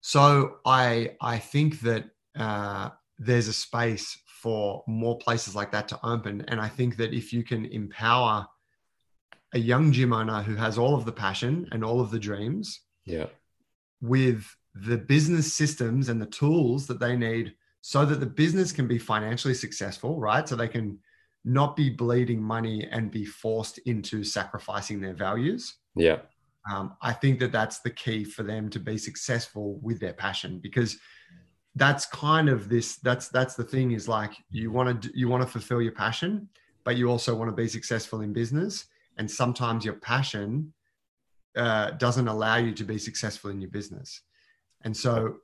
[0.00, 2.04] so I I think that
[2.38, 6.44] uh, there's a space for more places like that to open.
[6.48, 8.46] And I think that if you can empower
[9.54, 12.80] a young gym owner who has all of the passion and all of the dreams,
[13.06, 13.26] yeah,
[14.02, 17.54] with the business systems and the tools that they need
[17.86, 20.48] so that the business can be financially successful, right?
[20.48, 20.98] So they can
[21.44, 25.76] not be bleeding money and be forced into sacrificing their values.
[25.94, 26.20] Yeah.
[26.72, 30.60] Um, I think that that's the key for them to be successful with their passion
[30.60, 30.96] because
[31.74, 35.42] that's kind of this that's that's the thing is like you want to you want
[35.42, 36.48] to fulfill your passion
[36.84, 38.86] but you also want to be successful in business
[39.18, 40.72] and sometimes your passion
[41.56, 44.22] uh, doesn't allow you to be successful in your business
[44.84, 45.36] and so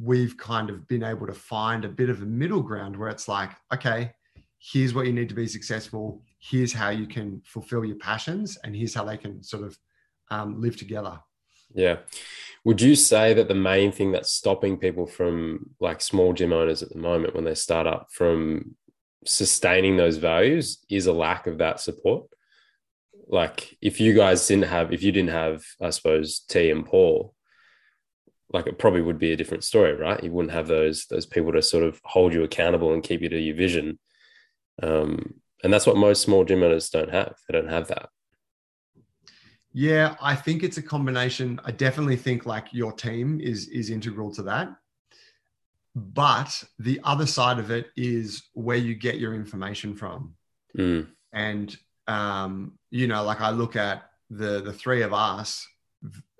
[0.00, 3.28] we've kind of been able to find a bit of a middle ground where it's
[3.28, 4.12] like okay
[4.58, 6.22] here's what you need to be successful.
[6.38, 9.78] Here's how you can fulfill your passions and here's how they can sort of
[10.30, 11.20] um, live together.
[11.72, 11.98] Yeah.
[12.64, 16.82] Would you say that the main thing that's stopping people from like small gym owners
[16.82, 18.76] at the moment when they start up from
[19.24, 22.28] sustaining those values is a lack of that support?
[23.28, 27.34] Like if you guys didn't have, if you didn't have, I suppose, T and Paul,
[28.52, 30.22] like it probably would be a different story, right?
[30.22, 33.28] You wouldn't have those those people to sort of hold you accountable and keep you
[33.28, 33.98] to your vision.
[34.82, 37.34] Um, and that's what most small gym owners don't have.
[37.48, 38.08] They don't have that.
[39.72, 41.60] Yeah, I think it's a combination.
[41.64, 44.74] I definitely think like your team is is integral to that.
[45.94, 50.34] But the other side of it is where you get your information from.
[50.78, 51.08] Mm.
[51.32, 55.66] And um, you know, like I look at the the three of us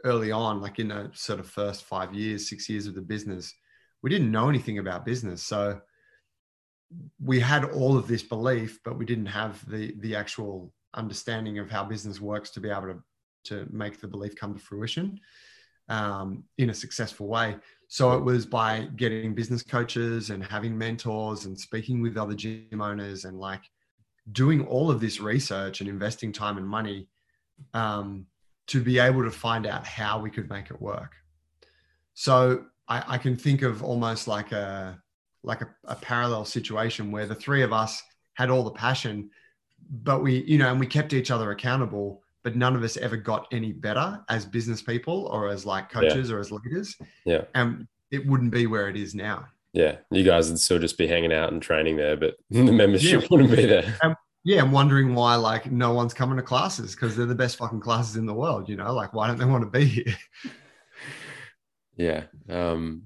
[0.04, 3.54] early on, like in the sort of first five years, six years of the business,
[4.02, 5.42] we didn't know anything about business.
[5.42, 5.80] So
[7.22, 11.70] we had all of this belief, but we didn't have the the actual understanding of
[11.70, 13.02] how business works to be able to
[13.44, 15.20] to make the belief come to fruition
[15.88, 17.56] um, in a successful way.
[17.88, 22.80] So it was by getting business coaches and having mentors and speaking with other gym
[22.80, 23.62] owners and like
[24.32, 27.06] doing all of this research and investing time and money
[27.74, 28.26] um,
[28.68, 31.12] to be able to find out how we could make it work.
[32.14, 35.00] So I, I can think of almost like a
[35.42, 38.02] like a, a parallel situation where the three of us
[38.35, 39.31] had all the passion,
[39.90, 43.16] but we you know and we kept each other accountable but none of us ever
[43.16, 46.37] got any better as business people or as like coaches yeah.
[46.37, 46.94] or as leaders.
[47.24, 47.42] Yeah.
[47.57, 49.48] And it wouldn't be where it is now.
[49.72, 49.96] Yeah.
[50.12, 53.26] You guys would still just be hanging out and training there, but the membership yeah.
[53.33, 53.98] wouldn't be there.
[54.00, 54.14] And,
[54.46, 54.62] yeah.
[54.62, 58.16] I'm wondering why like no one's coming to classes because they're the best fucking classes
[58.16, 60.16] in the world, you know, like why don't they want to be here?
[61.96, 62.24] yeah.
[62.48, 63.02] Um,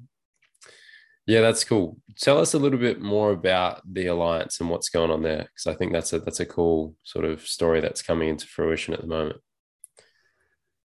[1.26, 1.96] yeah, that's cool.
[2.18, 5.66] Tell us a little bit more about the alliance and what's going on there, because
[5.66, 9.00] I think that's a that's a cool sort of story that's coming into fruition at
[9.00, 9.40] the moment.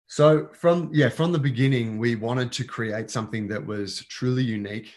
[0.06, 4.94] So from yeah, from the beginning, we wanted to create something that was truly unique,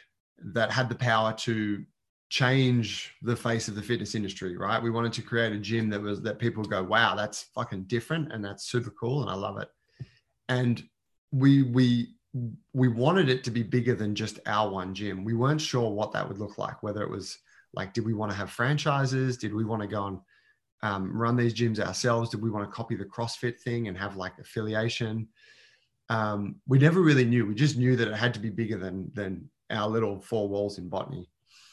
[0.53, 1.83] that had the power to
[2.29, 4.57] change the face of the fitness industry.
[4.57, 4.81] Right?
[4.81, 8.31] We wanted to create a gym that was that people go, "Wow, that's fucking different,"
[8.31, 9.69] and that's super cool, and I love it.
[10.49, 10.83] And
[11.31, 12.15] we we
[12.73, 15.23] we wanted it to be bigger than just our one gym.
[15.23, 17.37] We weren't sure what that would look like, whether it was
[17.73, 19.37] like, did we want to have franchises?
[19.37, 20.19] Did we want to go and
[20.83, 22.29] um, run these gyms ourselves?
[22.29, 25.27] Did we want to copy the CrossFit thing and have like affiliation?
[26.09, 27.45] Um, we never really knew.
[27.45, 30.77] We just knew that it had to be bigger than than our little four walls
[30.77, 31.29] in botany.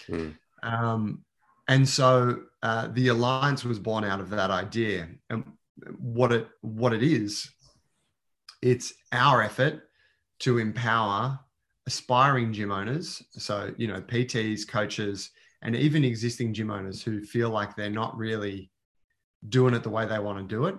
[0.08, 0.34] Mm.
[0.64, 1.22] Um,
[1.68, 5.08] and so uh, the alliance was born out of that idea.
[5.30, 5.44] And
[5.98, 7.50] what it what it is,
[8.62, 9.88] it's our effort
[10.40, 11.38] to empower
[11.86, 13.22] aspiring gym owners.
[13.32, 15.30] So, you know, PTs, coaches,
[15.62, 18.70] and even existing gym owners who feel like they're not really
[19.48, 20.76] doing it the way they want to do it.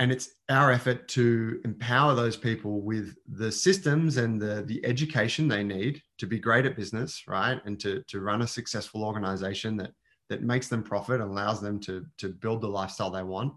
[0.00, 5.48] And it's our effort to empower those people with the systems and the, the education
[5.48, 7.60] they need to be great at business, right?
[7.64, 9.90] And to, to run a successful organization that,
[10.28, 13.54] that makes them profit and allows them to, to build the lifestyle they want,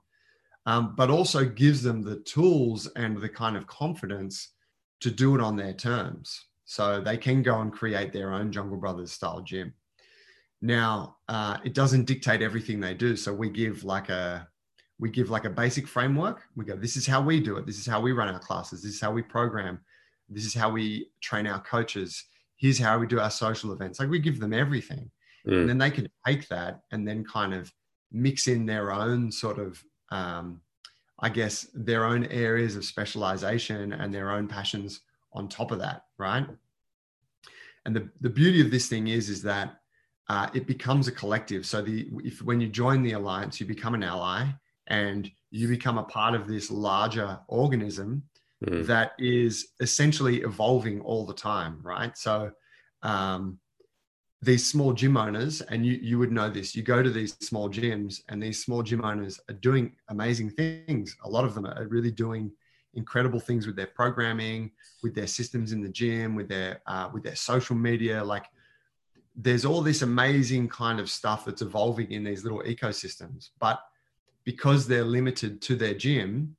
[0.65, 4.53] um, but also gives them the tools and the kind of confidence
[5.01, 6.47] to do it on their terms.
[6.65, 9.73] So they can go and create their own Jungle Brothers style gym.
[10.61, 13.15] Now, uh, it doesn't dictate everything they do.
[13.15, 14.47] So we give like a
[15.01, 16.43] we give like a basic framework.
[16.55, 17.65] We go, this is how we do it.
[17.65, 18.81] This is how we run our classes.
[18.81, 19.79] This is how we program.
[20.29, 22.23] This is how we train our coaches.
[22.55, 23.99] Here's how we do our social events.
[23.99, 25.11] Like we give them everything.
[25.45, 25.61] Mm.
[25.61, 27.73] And then they can take that and then kind of
[28.13, 30.61] mix in their own sort of um,
[31.21, 35.01] I guess, their own areas of specialization and their own passions
[35.33, 36.47] on top of that, right?
[37.85, 39.77] And the, the beauty of this thing is, is that
[40.29, 41.65] uh, it becomes a collective.
[41.65, 44.47] So the if when you join the alliance, you become an ally
[44.91, 48.23] and you become a part of this larger organism
[48.63, 48.85] mm.
[48.85, 52.15] that is essentially evolving all the time, right?
[52.17, 52.51] So
[53.01, 53.57] um,
[54.41, 56.75] these small gym owners, and you you would know this.
[56.75, 61.15] You go to these small gyms, and these small gym owners are doing amazing things.
[61.23, 62.51] A lot of them are really doing
[62.93, 64.71] incredible things with their programming,
[65.03, 68.21] with their systems in the gym, with their uh, with their social media.
[68.23, 68.47] Like,
[69.35, 73.79] there's all this amazing kind of stuff that's evolving in these little ecosystems, but
[74.43, 76.55] because they're limited to their gym,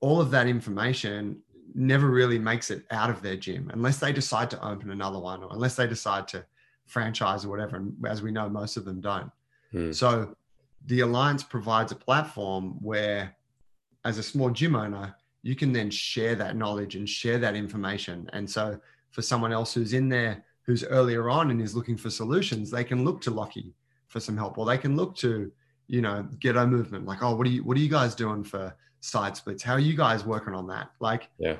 [0.00, 1.40] all of that information
[1.74, 5.42] never really makes it out of their gym unless they decide to open another one
[5.42, 6.44] or unless they decide to
[6.86, 7.76] franchise or whatever.
[7.76, 9.30] And as we know, most of them don't.
[9.72, 9.92] Hmm.
[9.92, 10.34] So
[10.86, 13.36] the Alliance provides a platform where,
[14.04, 18.28] as a small gym owner, you can then share that knowledge and share that information.
[18.32, 18.78] And so
[19.10, 22.84] for someone else who's in there, who's earlier on and is looking for solutions, they
[22.84, 23.74] can look to Lockie
[24.08, 25.50] for some help, or they can look to,
[25.88, 27.06] you know, Ghetto Movement.
[27.06, 29.62] Like, oh, what are you, what are you guys doing for side splits?
[29.62, 30.90] How are you guys working on that?
[31.00, 31.56] Like, yeah.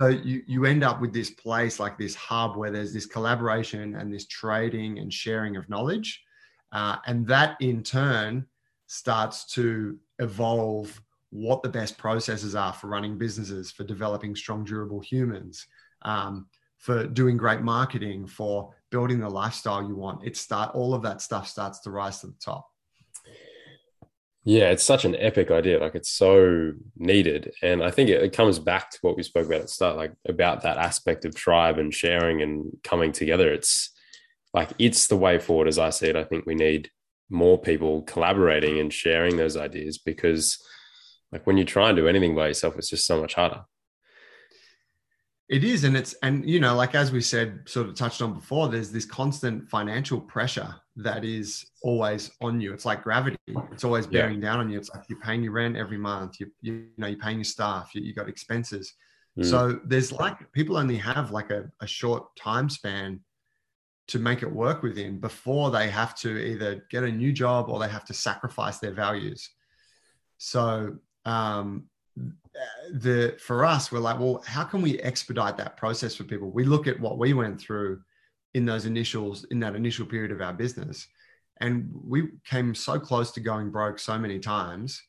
[0.00, 3.96] So you, you end up with this place like this hub where there's this collaboration
[3.96, 6.22] and this trading and sharing of knowledge.
[6.70, 8.46] Uh, and that in turn
[8.86, 15.00] starts to evolve what the best processes are for running businesses, for developing strong, durable
[15.00, 15.66] humans,
[16.02, 16.46] um,
[16.78, 20.24] for doing great marketing, for building the lifestyle you want.
[20.24, 22.68] It start all of that stuff starts to rise to the top.
[24.48, 25.78] Yeah, it's such an epic idea.
[25.78, 27.52] Like it's so needed.
[27.62, 29.98] And I think it, it, comes back to what we spoke about at the start,
[29.98, 33.52] like about that aspect of tribe and sharing and coming together.
[33.52, 33.90] It's
[34.54, 36.16] like it's the way forward as I see it.
[36.16, 36.90] I think we need
[37.28, 40.56] more people collaborating and sharing those ideas because
[41.30, 43.64] like when you try and do anything by yourself, it's just so much harder.
[45.50, 48.32] It is, and it's and you know, like as we said, sort of touched on
[48.32, 52.72] before, there's this constant financial pressure that is always on you.
[52.72, 53.38] It's like gravity;
[53.72, 54.50] it's always bearing yeah.
[54.50, 54.78] down on you.
[54.78, 56.40] It's like you're paying your rent every month.
[56.40, 57.90] You you, know you're paying your staff.
[57.94, 58.94] You, you got expenses.
[59.38, 59.44] Mm.
[59.44, 63.20] So there's like people only have like a, a short time span
[64.08, 67.78] to make it work within before they have to either get a new job or
[67.78, 69.50] they have to sacrifice their values.
[70.38, 71.84] So um,
[72.92, 76.64] the for us we're like well how can we expedite that process for people we
[76.64, 78.00] look at what we went through
[78.58, 81.06] in those initials in that initial period of our business.
[81.60, 85.00] And we came so close to going broke so many times.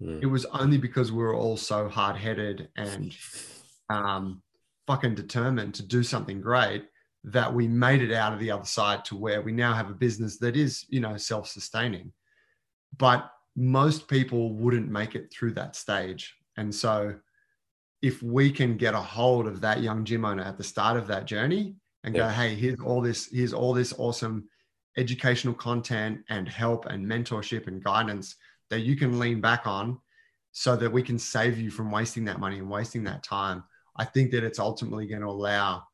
[0.00, 0.22] Mm.
[0.22, 3.12] it was only because we were all so hard-headed and
[3.90, 4.40] um,
[4.86, 6.84] fucking determined to do something great
[7.24, 10.00] that we made it out of the other side to where we now have a
[10.06, 12.12] business that is you know self-sustaining.
[12.96, 16.36] But most people wouldn't make it through that stage.
[16.56, 17.16] And so
[18.00, 21.08] if we can get a hold of that young gym owner at the start of
[21.08, 21.74] that journey
[22.08, 22.22] and yeah.
[22.22, 24.48] go, hey, here's all this, here's all this awesome
[24.96, 28.34] educational content and help and mentorship and guidance
[28.70, 29.98] that you can lean back on
[30.52, 33.62] so that we can save you from wasting that money and wasting that time.
[33.96, 35.84] I think that it's ultimately going to allow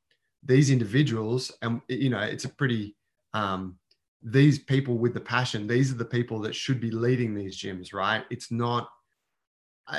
[0.44, 2.94] these individuals, and you know, it's a pretty
[3.32, 3.76] um,
[4.22, 5.66] these people with the passion.
[5.66, 8.24] These are the people that should be leading these gyms, right?
[8.30, 8.88] It's not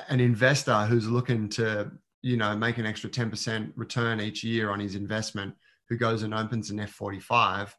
[0.07, 4.79] an investor who's looking to you know make an extra 10% return each year on
[4.79, 5.53] his investment
[5.89, 7.71] who goes and opens an f45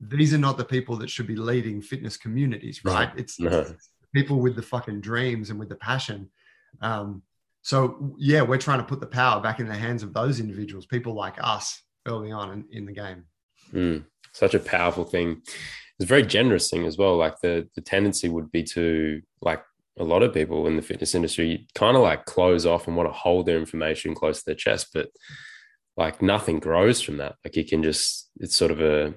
[0.00, 3.10] these are not the people that should be leading fitness communities right?
[3.16, 3.60] It's, no.
[3.60, 6.30] it's, people with the fucking dreams and with the passion.
[6.80, 7.22] Um,
[7.62, 10.86] so yeah we're trying to put the power back in the hands of those individuals
[10.86, 13.24] people like us early on in, in the game.
[13.72, 15.42] Mm, such a powerful thing.
[15.44, 17.16] It's a very generous thing as well.
[17.16, 19.62] Like the the tendency would be to like
[19.98, 23.08] a lot of people in the fitness industry kind of like close off and want
[23.08, 25.10] to hold their information close to their chest, but
[26.00, 27.36] like nothing grows from that.
[27.44, 29.14] Like you can just, it's sort of a,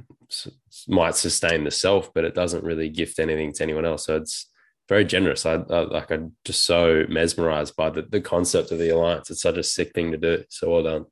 [0.87, 4.05] might sustain the self, but it doesn't really gift anything to anyone else.
[4.05, 4.49] So it's
[4.89, 5.45] very generous.
[5.45, 9.31] I, I like, I'm just so mesmerized by the, the concept of the alliance.
[9.31, 10.43] It's such a sick thing to do.
[10.49, 11.05] So well done.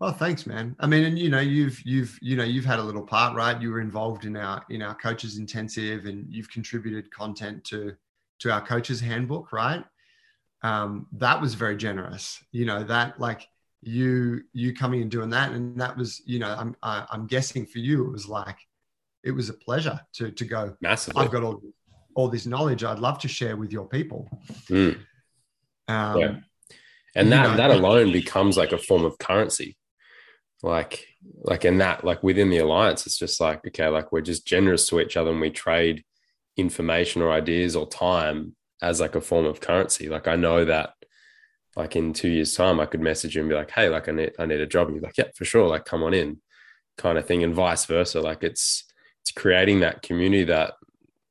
[0.00, 0.74] Well, thanks, man.
[0.80, 3.60] I mean, and you know, you've you've you know you've had a little part, right?
[3.60, 7.92] You were involved in our in our coaches intensive, and you've contributed content to
[8.40, 9.84] to our coaches handbook, right?
[10.62, 12.42] Um, that was very generous.
[12.52, 13.46] You know that like
[13.82, 17.14] you you coming and doing that, and that was you know I'm I, am i
[17.14, 18.58] am guessing for you it was like
[19.24, 20.76] it was a pleasure to to go.
[20.80, 21.60] Massively, I've got all
[22.14, 24.28] all this knowledge I'd love to share with your people.
[24.68, 24.98] Mm.
[25.88, 26.34] Um, yeah.
[27.14, 29.76] And that know, that alone becomes like a form of currency.
[30.62, 31.06] Like
[31.42, 34.86] like in that like within the alliance, it's just like okay, like we're just generous
[34.88, 36.04] to each other and we trade
[36.56, 40.08] information or ideas or time as like a form of currency.
[40.08, 40.94] Like I know that
[41.76, 44.12] like in two years time, I could message you and be like, Hey, like I
[44.12, 44.88] need, I need a job.
[44.88, 45.68] And you're like, yeah, for sure.
[45.68, 46.40] Like come on in
[46.98, 48.20] kind of thing and vice versa.
[48.20, 48.84] Like it's,
[49.22, 50.74] it's creating that community that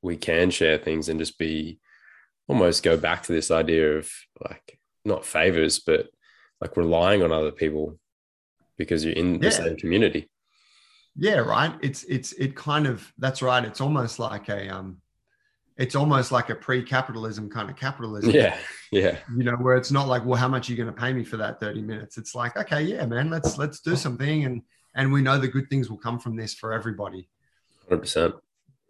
[0.02, 1.80] we can share things and just be
[2.48, 4.10] almost go back to this idea of
[4.44, 6.08] like not favors, but
[6.60, 7.98] like relying on other people
[8.78, 9.40] because you're in yeah.
[9.40, 10.30] the same community.
[11.16, 11.74] yeah, right.
[11.82, 13.64] It's it's it kind of that's right.
[13.64, 14.98] It's almost like a um,
[15.82, 18.30] it's almost like a pre-capitalism kind of capitalism.
[18.30, 18.56] Yeah,
[18.92, 19.18] yeah.
[19.36, 21.24] You know, where it's not like, well, how much are you going to pay me
[21.24, 22.18] for that thirty minutes?
[22.20, 24.62] It's like, okay, yeah, man, let's let's do something, and
[24.94, 27.28] and we know the good things will come from this for everybody.
[27.90, 28.36] Hundred percent.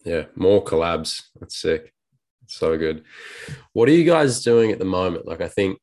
[0.04, 1.24] Yeah, more collabs.
[1.40, 1.94] That's sick.
[2.48, 3.06] So good.
[3.72, 5.26] What are you guys doing at the moment?
[5.26, 5.80] Like, I think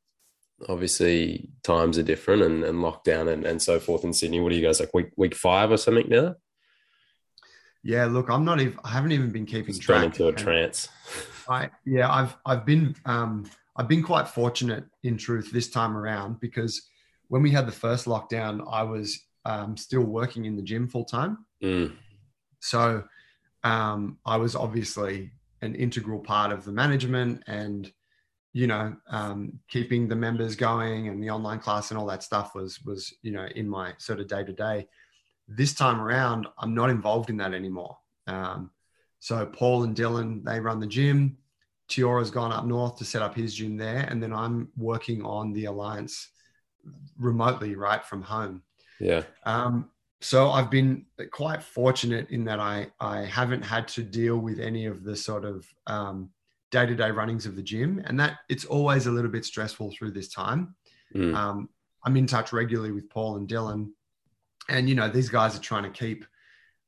[0.69, 4.41] obviously times are different and, and lockdown and, and so forth in Sydney.
[4.41, 6.35] What are you guys like week week five or something now?
[7.83, 10.05] Yeah, look, I'm not even I haven't even been keeping It's track.
[10.05, 10.89] into a trance.
[11.49, 16.41] I yeah, I've I've been um I've been quite fortunate in truth this time around
[16.41, 16.83] because
[17.29, 21.05] when we had the first lockdown, I was um, still working in the gym full
[21.05, 21.45] time.
[21.63, 21.95] Mm,
[22.61, 23.05] So
[23.65, 25.31] um, I was obviously
[25.63, 27.93] an integral part of the management and
[28.53, 32.55] you know um, keeping the members going and the online class and all that stuff
[32.55, 34.87] was was you know in my sort of day to day.
[35.49, 37.97] This time around, I'm not involved in that anymore.
[38.27, 38.71] Um,
[39.19, 41.39] so Paul and Dylan they run the gym.
[41.89, 45.53] Tiora's gone up north to set up his gym there, and then I'm working on
[45.55, 46.29] the alliance
[47.19, 48.63] remotely, right from home.
[49.01, 49.23] yeah.
[49.45, 49.91] Um,
[50.21, 54.87] so I've been quite fortunate in that I I haven't had to deal with any
[54.87, 56.31] of the sort of um,
[56.71, 60.29] day-to-day runnings of the gym, and that it's always a little bit stressful through this
[60.29, 60.75] time.
[61.15, 61.69] Mm, Um,
[62.05, 63.91] I'm in touch regularly with Paul and Dylan,
[64.69, 66.25] and you know these guys are trying to keep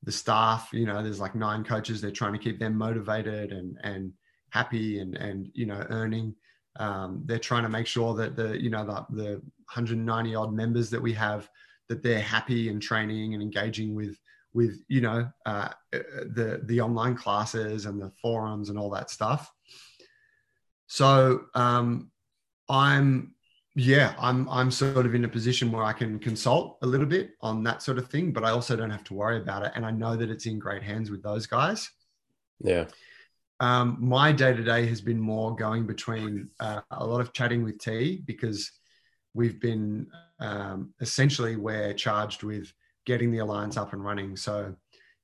[0.02, 0.68] the staff.
[0.72, 2.00] You know, there's like nine coaches.
[2.00, 4.12] They're trying to keep them motivated and and
[4.50, 6.34] happy and and you know earning.
[6.76, 9.30] Um, they're trying to make sure that the you know the, the
[9.72, 11.48] 190 odd members that we have
[11.88, 14.16] that they're happy and training and engaging with
[14.52, 19.52] with you know uh, the the online classes and the forums and all that stuff.
[20.86, 22.10] So um,
[22.68, 23.34] I'm
[23.74, 27.32] yeah I'm I'm sort of in a position where I can consult a little bit
[27.40, 29.84] on that sort of thing, but I also don't have to worry about it, and
[29.86, 31.90] I know that it's in great hands with those guys.
[32.62, 32.86] yeah.
[33.60, 37.62] Um, my day to day has been more going between uh, a lot of chatting
[37.62, 38.72] with T because
[39.34, 40.06] we've been
[40.40, 42.72] um, essentially we're charged with
[43.04, 44.34] getting the alliance up and running.
[44.34, 44.74] So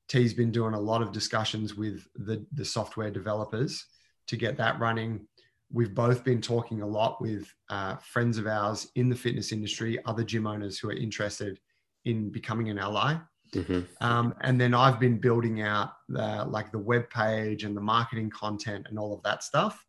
[0.09, 3.87] T's been doing a lot of discussions with the the software developers
[4.29, 5.27] to get that running.
[5.73, 9.99] We've both been talking a lot with uh, friends of ours in the fitness industry,
[10.05, 11.59] other gym owners who are interested
[12.05, 13.17] in becoming an ally.
[13.53, 17.81] hmm Um, and then I've been building out the, like the web page and the
[17.81, 19.85] marketing content and all of that stuff.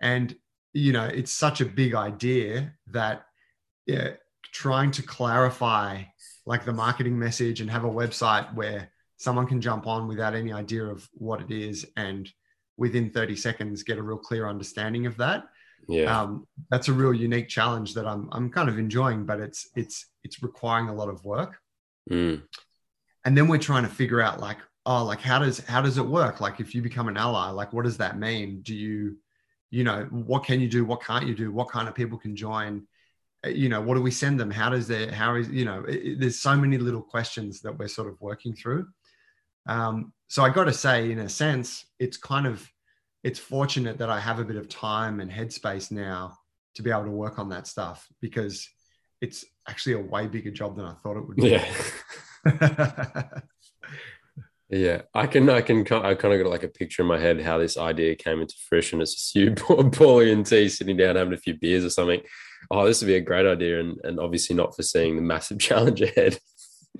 [0.00, 0.34] And
[0.72, 3.26] you know, it's such a big idea that
[3.86, 4.14] yeah,
[4.52, 6.02] trying to clarify
[6.46, 10.52] like the marketing message and have a website where someone can jump on without any
[10.52, 12.28] idea of what it is and
[12.76, 15.44] within 30 seconds get a real clear understanding of that.
[15.88, 16.20] Yeah.
[16.22, 20.06] um, that's a real unique challenge that I'm, I'm kind of enjoying but it's it's
[20.22, 21.58] it's requiring a lot of work.
[22.10, 22.42] Mm,
[23.24, 26.06] and then we're trying to figure out like oh like how does how does it
[26.06, 26.40] work?
[26.40, 28.60] Like if you become an ally like what does that mean?
[28.62, 29.18] Do you
[29.70, 30.84] you know what can you do?
[30.84, 31.52] What can't you do?
[31.52, 32.86] What kind of people can join?
[33.44, 34.50] Uh, you know what do we send them?
[34.50, 37.76] How does it how is you know it, it- there's so many little questions that
[37.78, 38.86] we're sort of working through
[39.66, 42.68] um, so i got to say in a sense it's kind of
[43.22, 46.36] it's fortunate that i have a bit of time and headspace now
[46.74, 48.68] to be able to work on that stuff because
[49.20, 53.28] it's actually a way bigger job than i thought it would be yeah.
[54.70, 57.40] Yeah, I can, I can, I kind of got like a picture in my head
[57.40, 59.00] how this idea came into fruition.
[59.00, 62.22] It's just you, Paulie, and T sitting down having a few beers or something.
[62.70, 66.00] Oh, this would be a great idea, and and obviously not foreseeing the massive challenge
[66.00, 66.38] ahead.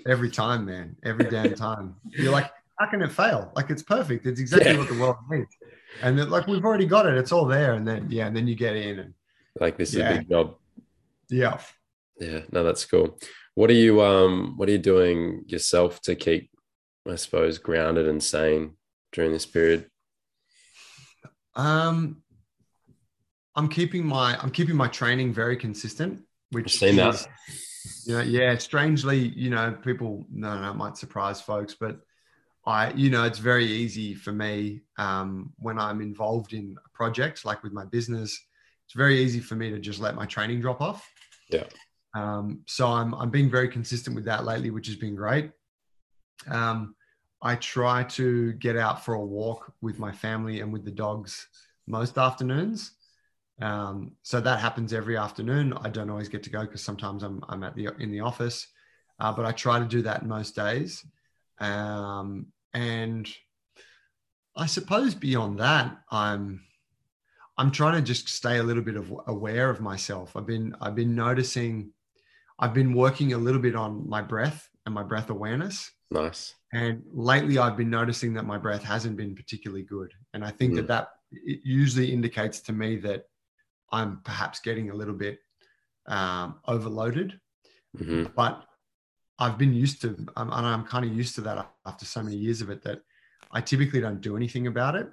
[0.07, 0.97] Every time, man.
[1.05, 1.95] Every damn time.
[2.11, 3.53] You're like, how can it fail?
[3.55, 4.27] Like it's perfect.
[4.27, 4.79] It's exactly Yeah.
[4.79, 5.51] what the world needs.
[6.03, 7.15] And like we've already got it.
[7.17, 7.75] It's all there.
[7.75, 9.15] And then yeah, and then you get in and
[9.61, 10.11] Like this is Yeah.
[10.11, 10.57] a big job.
[11.31, 11.61] yeah.
[12.21, 13.19] Yeah, no, that's cool.
[13.55, 16.51] What are you, um, what are you doing yourself to keep,
[17.09, 18.77] I suppose, grounded and sane
[19.13, 19.89] during this period?
[21.57, 22.23] Um
[23.57, 27.25] I'm keeping my I'm keeping my training very consistent, which I've seen that.
[28.07, 32.01] You know, yeah, strangely, you know, people no no it might surprise folks, but
[32.67, 37.45] I, you know, it's very easy for me um, when I'm involved in a project
[37.45, 38.41] like with my business.
[38.87, 41.11] It's very easy for me to just let my training drop off.
[41.51, 41.65] Yeah.
[42.15, 45.51] Um, so I'm I'm being very consistent with that lately, which has been great.
[46.49, 46.95] Um,
[47.43, 51.49] I try to get out for a walk with my family and with the dogs
[51.87, 52.93] most afternoons.
[53.61, 55.73] Um, so that happens every afternoon.
[55.75, 58.67] I don't always get to go because sometimes I'm I'm at the in the office,
[59.21, 61.05] uh, but I try to do that most days.
[61.59, 63.29] Um, and
[64.57, 66.63] I suppose beyond that, I'm
[67.57, 70.37] I'm trying to just stay a little bit of aware of myself.
[70.37, 71.93] I've been I've been noticing,
[72.59, 75.91] I've been working a little bit on my breath and my breath awareness.
[76.11, 76.55] Nice.
[76.73, 80.73] And lately, I've been noticing that my breath hasn't been particularly good, and I think
[80.73, 80.77] mm.
[80.77, 83.27] that that it usually indicates to me that
[83.95, 85.39] I'm perhaps getting a little bit
[86.07, 87.41] um, overloaded.
[87.97, 88.33] Mm-hmm.
[88.35, 88.65] But
[89.39, 92.37] I've been used to, um, and I'm kind of used to that after so many
[92.37, 93.01] years of it that
[93.53, 95.09] I typically don't do anything about it.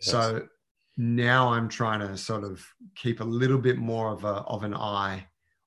[0.00, 0.10] Yes.
[0.10, 0.48] So
[0.96, 2.64] now I'm trying to sort of
[2.94, 5.26] keep a little bit more of a of an eye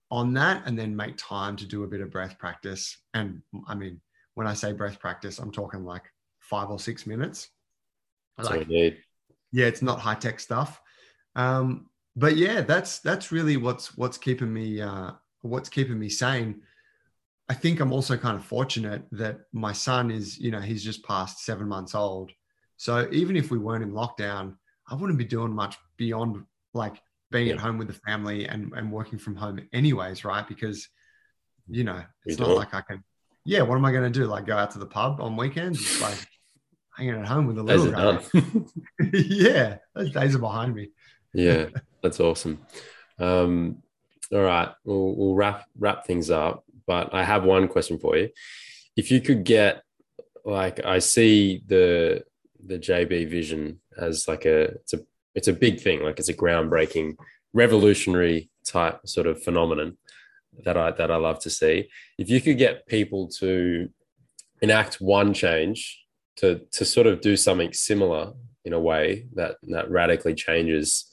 [0.10, 2.98] on that, and then make time to do a bit of breath practice.
[3.14, 4.00] And I mean,
[4.36, 6.04] when I say breath practice, I'm talking like
[6.40, 7.50] five or six minutes.
[8.38, 8.68] Like,
[9.52, 10.80] yeah, it's not high tech stuff.
[11.36, 15.12] Um, but yeah, that's that's really what's what's keeping me uh,
[15.44, 16.62] what's keeping me sane.
[17.48, 21.06] I think I'm also kind of fortunate that my son is, you know, he's just
[21.06, 22.32] past seven months old.
[22.76, 24.56] So even if we weren't in lockdown,
[24.90, 26.44] I wouldn't be doing much beyond
[26.74, 27.02] like
[27.32, 27.54] being yeah.
[27.54, 30.46] at home with the family and, and working from home anyways, right?
[30.46, 30.90] Because,
[31.70, 33.02] you know, it's not like I can,
[33.46, 34.26] yeah, what am I going to do?
[34.26, 36.02] Like go out to the pub on weekends?
[36.02, 36.18] like
[36.98, 38.22] hanging at home with the little guy.
[39.14, 40.90] yeah, those days are behind me.
[41.34, 41.68] yeah,
[42.02, 42.60] that's awesome.
[43.20, 43.84] Um,
[44.32, 46.64] all right, we'll, we'll wrap wrap things up.
[46.86, 48.30] But I have one question for you.
[48.96, 49.84] If you could get,
[50.46, 52.24] like, I see the
[52.66, 55.00] the JB vision as like a it's a
[55.36, 56.02] it's a big thing.
[56.02, 57.16] Like it's a groundbreaking,
[57.54, 59.98] revolutionary type sort of phenomenon
[60.64, 61.90] that I that I love to see.
[62.18, 63.90] If you could get people to
[64.62, 66.04] enact one change
[66.38, 68.34] to to sort of do something similar
[68.66, 71.12] in a way that that radically changes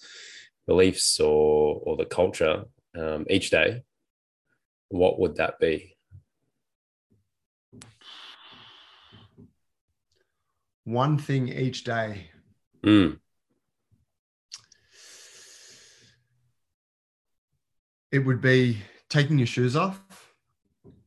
[0.66, 2.64] beliefs or or the culture
[2.96, 3.82] um, each day,
[4.88, 5.96] what would that be?
[10.84, 12.30] One thing each day.
[12.82, 13.18] Mm.
[18.12, 20.00] It would be taking your shoes off,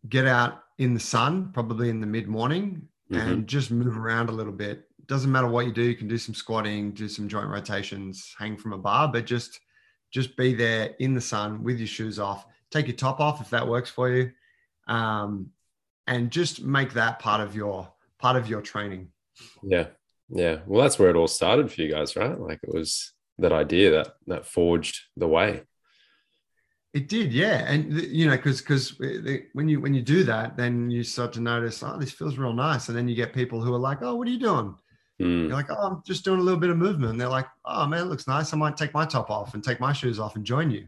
[0.10, 3.30] get out in the sun, probably in the mid morning, mm-hmm.
[3.30, 4.87] and just move around a little bit.
[5.08, 8.58] Doesn't matter what you do, you can do some squatting, do some joint rotations, hang
[8.58, 9.60] from a bar, but just
[10.12, 12.46] just be there in the sun with your shoes off.
[12.72, 14.32] Take your top off if that works for you,
[14.88, 15.52] um,
[16.08, 19.10] and just make that part of your part of your training.
[19.64, 19.88] Yeah,
[20.30, 20.60] yeah.
[20.66, 22.38] Well, that's where it all started for you guys, right?
[22.38, 25.64] Like it was that idea that that forged the way.
[26.94, 29.00] It did, yeah, and you know, because because
[29.54, 32.54] when you when you do that, then you start to notice, oh, this feels real
[32.54, 34.76] nice, and then you get people who are like, oh, what are you doing?
[35.22, 35.48] Mm.
[35.48, 37.88] You're like, oh, I'm just doing a little bit of movement, and they're like, oh
[37.88, 38.54] man, it looks nice.
[38.54, 40.88] I might take my top off and take my shoes off and join you,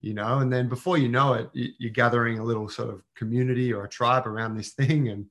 [0.00, 0.38] you know.
[0.38, 3.88] And then before you know it, you're gathering a little sort of community or a
[3.88, 5.26] tribe around this thing, and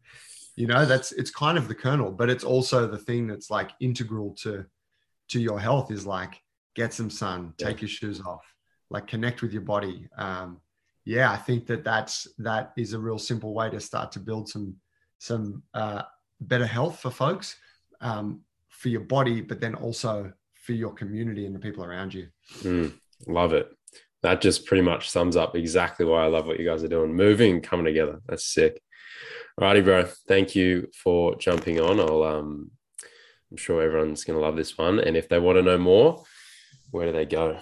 [0.56, 3.72] you know, that's it's kind of the kernel, but it's also the thing that's like
[3.80, 4.66] integral to
[5.30, 6.42] to your health is like
[6.76, 8.54] get some sun, take your shoes off
[8.94, 10.08] like connect with your body.
[10.18, 10.62] Um,
[11.04, 14.48] yeah, I think that that's that is a real simple way to start to build
[14.48, 14.76] some
[15.18, 16.04] some uh,
[16.40, 17.58] better health for folks,
[18.04, 22.28] um, for your body, but then also for your community and the people around you.
[22.60, 22.94] Mm,
[23.28, 23.70] love it.
[24.22, 27.14] That just pretty much sums up exactly why I love what you guys are doing,
[27.14, 28.22] moving, coming together.
[28.28, 28.82] That's sick.
[29.60, 30.06] Alrighty, bro.
[30.28, 32.00] Thank you for jumping on.
[32.00, 32.72] I'll um,
[33.52, 35.00] I'm sure everyone's gonna love this one.
[35.00, 36.24] And if they want to know more,
[36.92, 37.60] where do they go?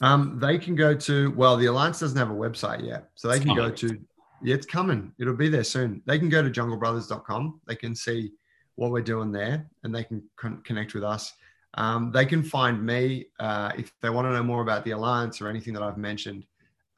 [0.00, 3.40] Um, they can go to well, the Alliance doesn't have a website yet, so they
[3.40, 3.98] can go to
[4.42, 5.12] yeah, it's coming.
[5.18, 6.02] It'll be there soon.
[6.06, 7.60] They can go to junglebrothers.com.
[7.66, 8.32] They can see
[8.76, 11.32] what we're doing there, and they can con- connect with us.
[11.74, 15.40] Um, they can find me uh, if they want to know more about the Alliance
[15.40, 16.46] or anything that I've mentioned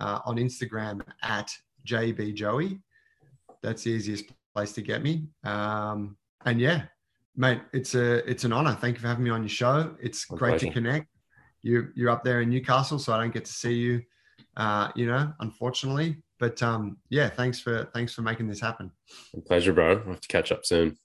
[0.01, 1.51] uh, on Instagram at
[1.87, 2.81] jbjoey.
[3.63, 5.29] That's the easiest place to get me.
[5.45, 6.83] Um, and yeah,
[7.37, 8.77] mate, it's a it's an honor.
[8.79, 9.95] Thank you for having me on your show.
[10.01, 10.67] It's My great pleasure.
[10.67, 11.09] to connect
[11.67, 14.03] you you're up there in Newcastle, so I don't get to see you.
[14.57, 16.23] Uh, you know, unfortunately.
[16.39, 18.91] But um, yeah, thanks for thanks for making this happen.
[19.47, 19.97] pleasure, bro.
[19.97, 20.97] We'll have to catch up soon.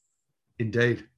[0.61, 1.10] Indeed.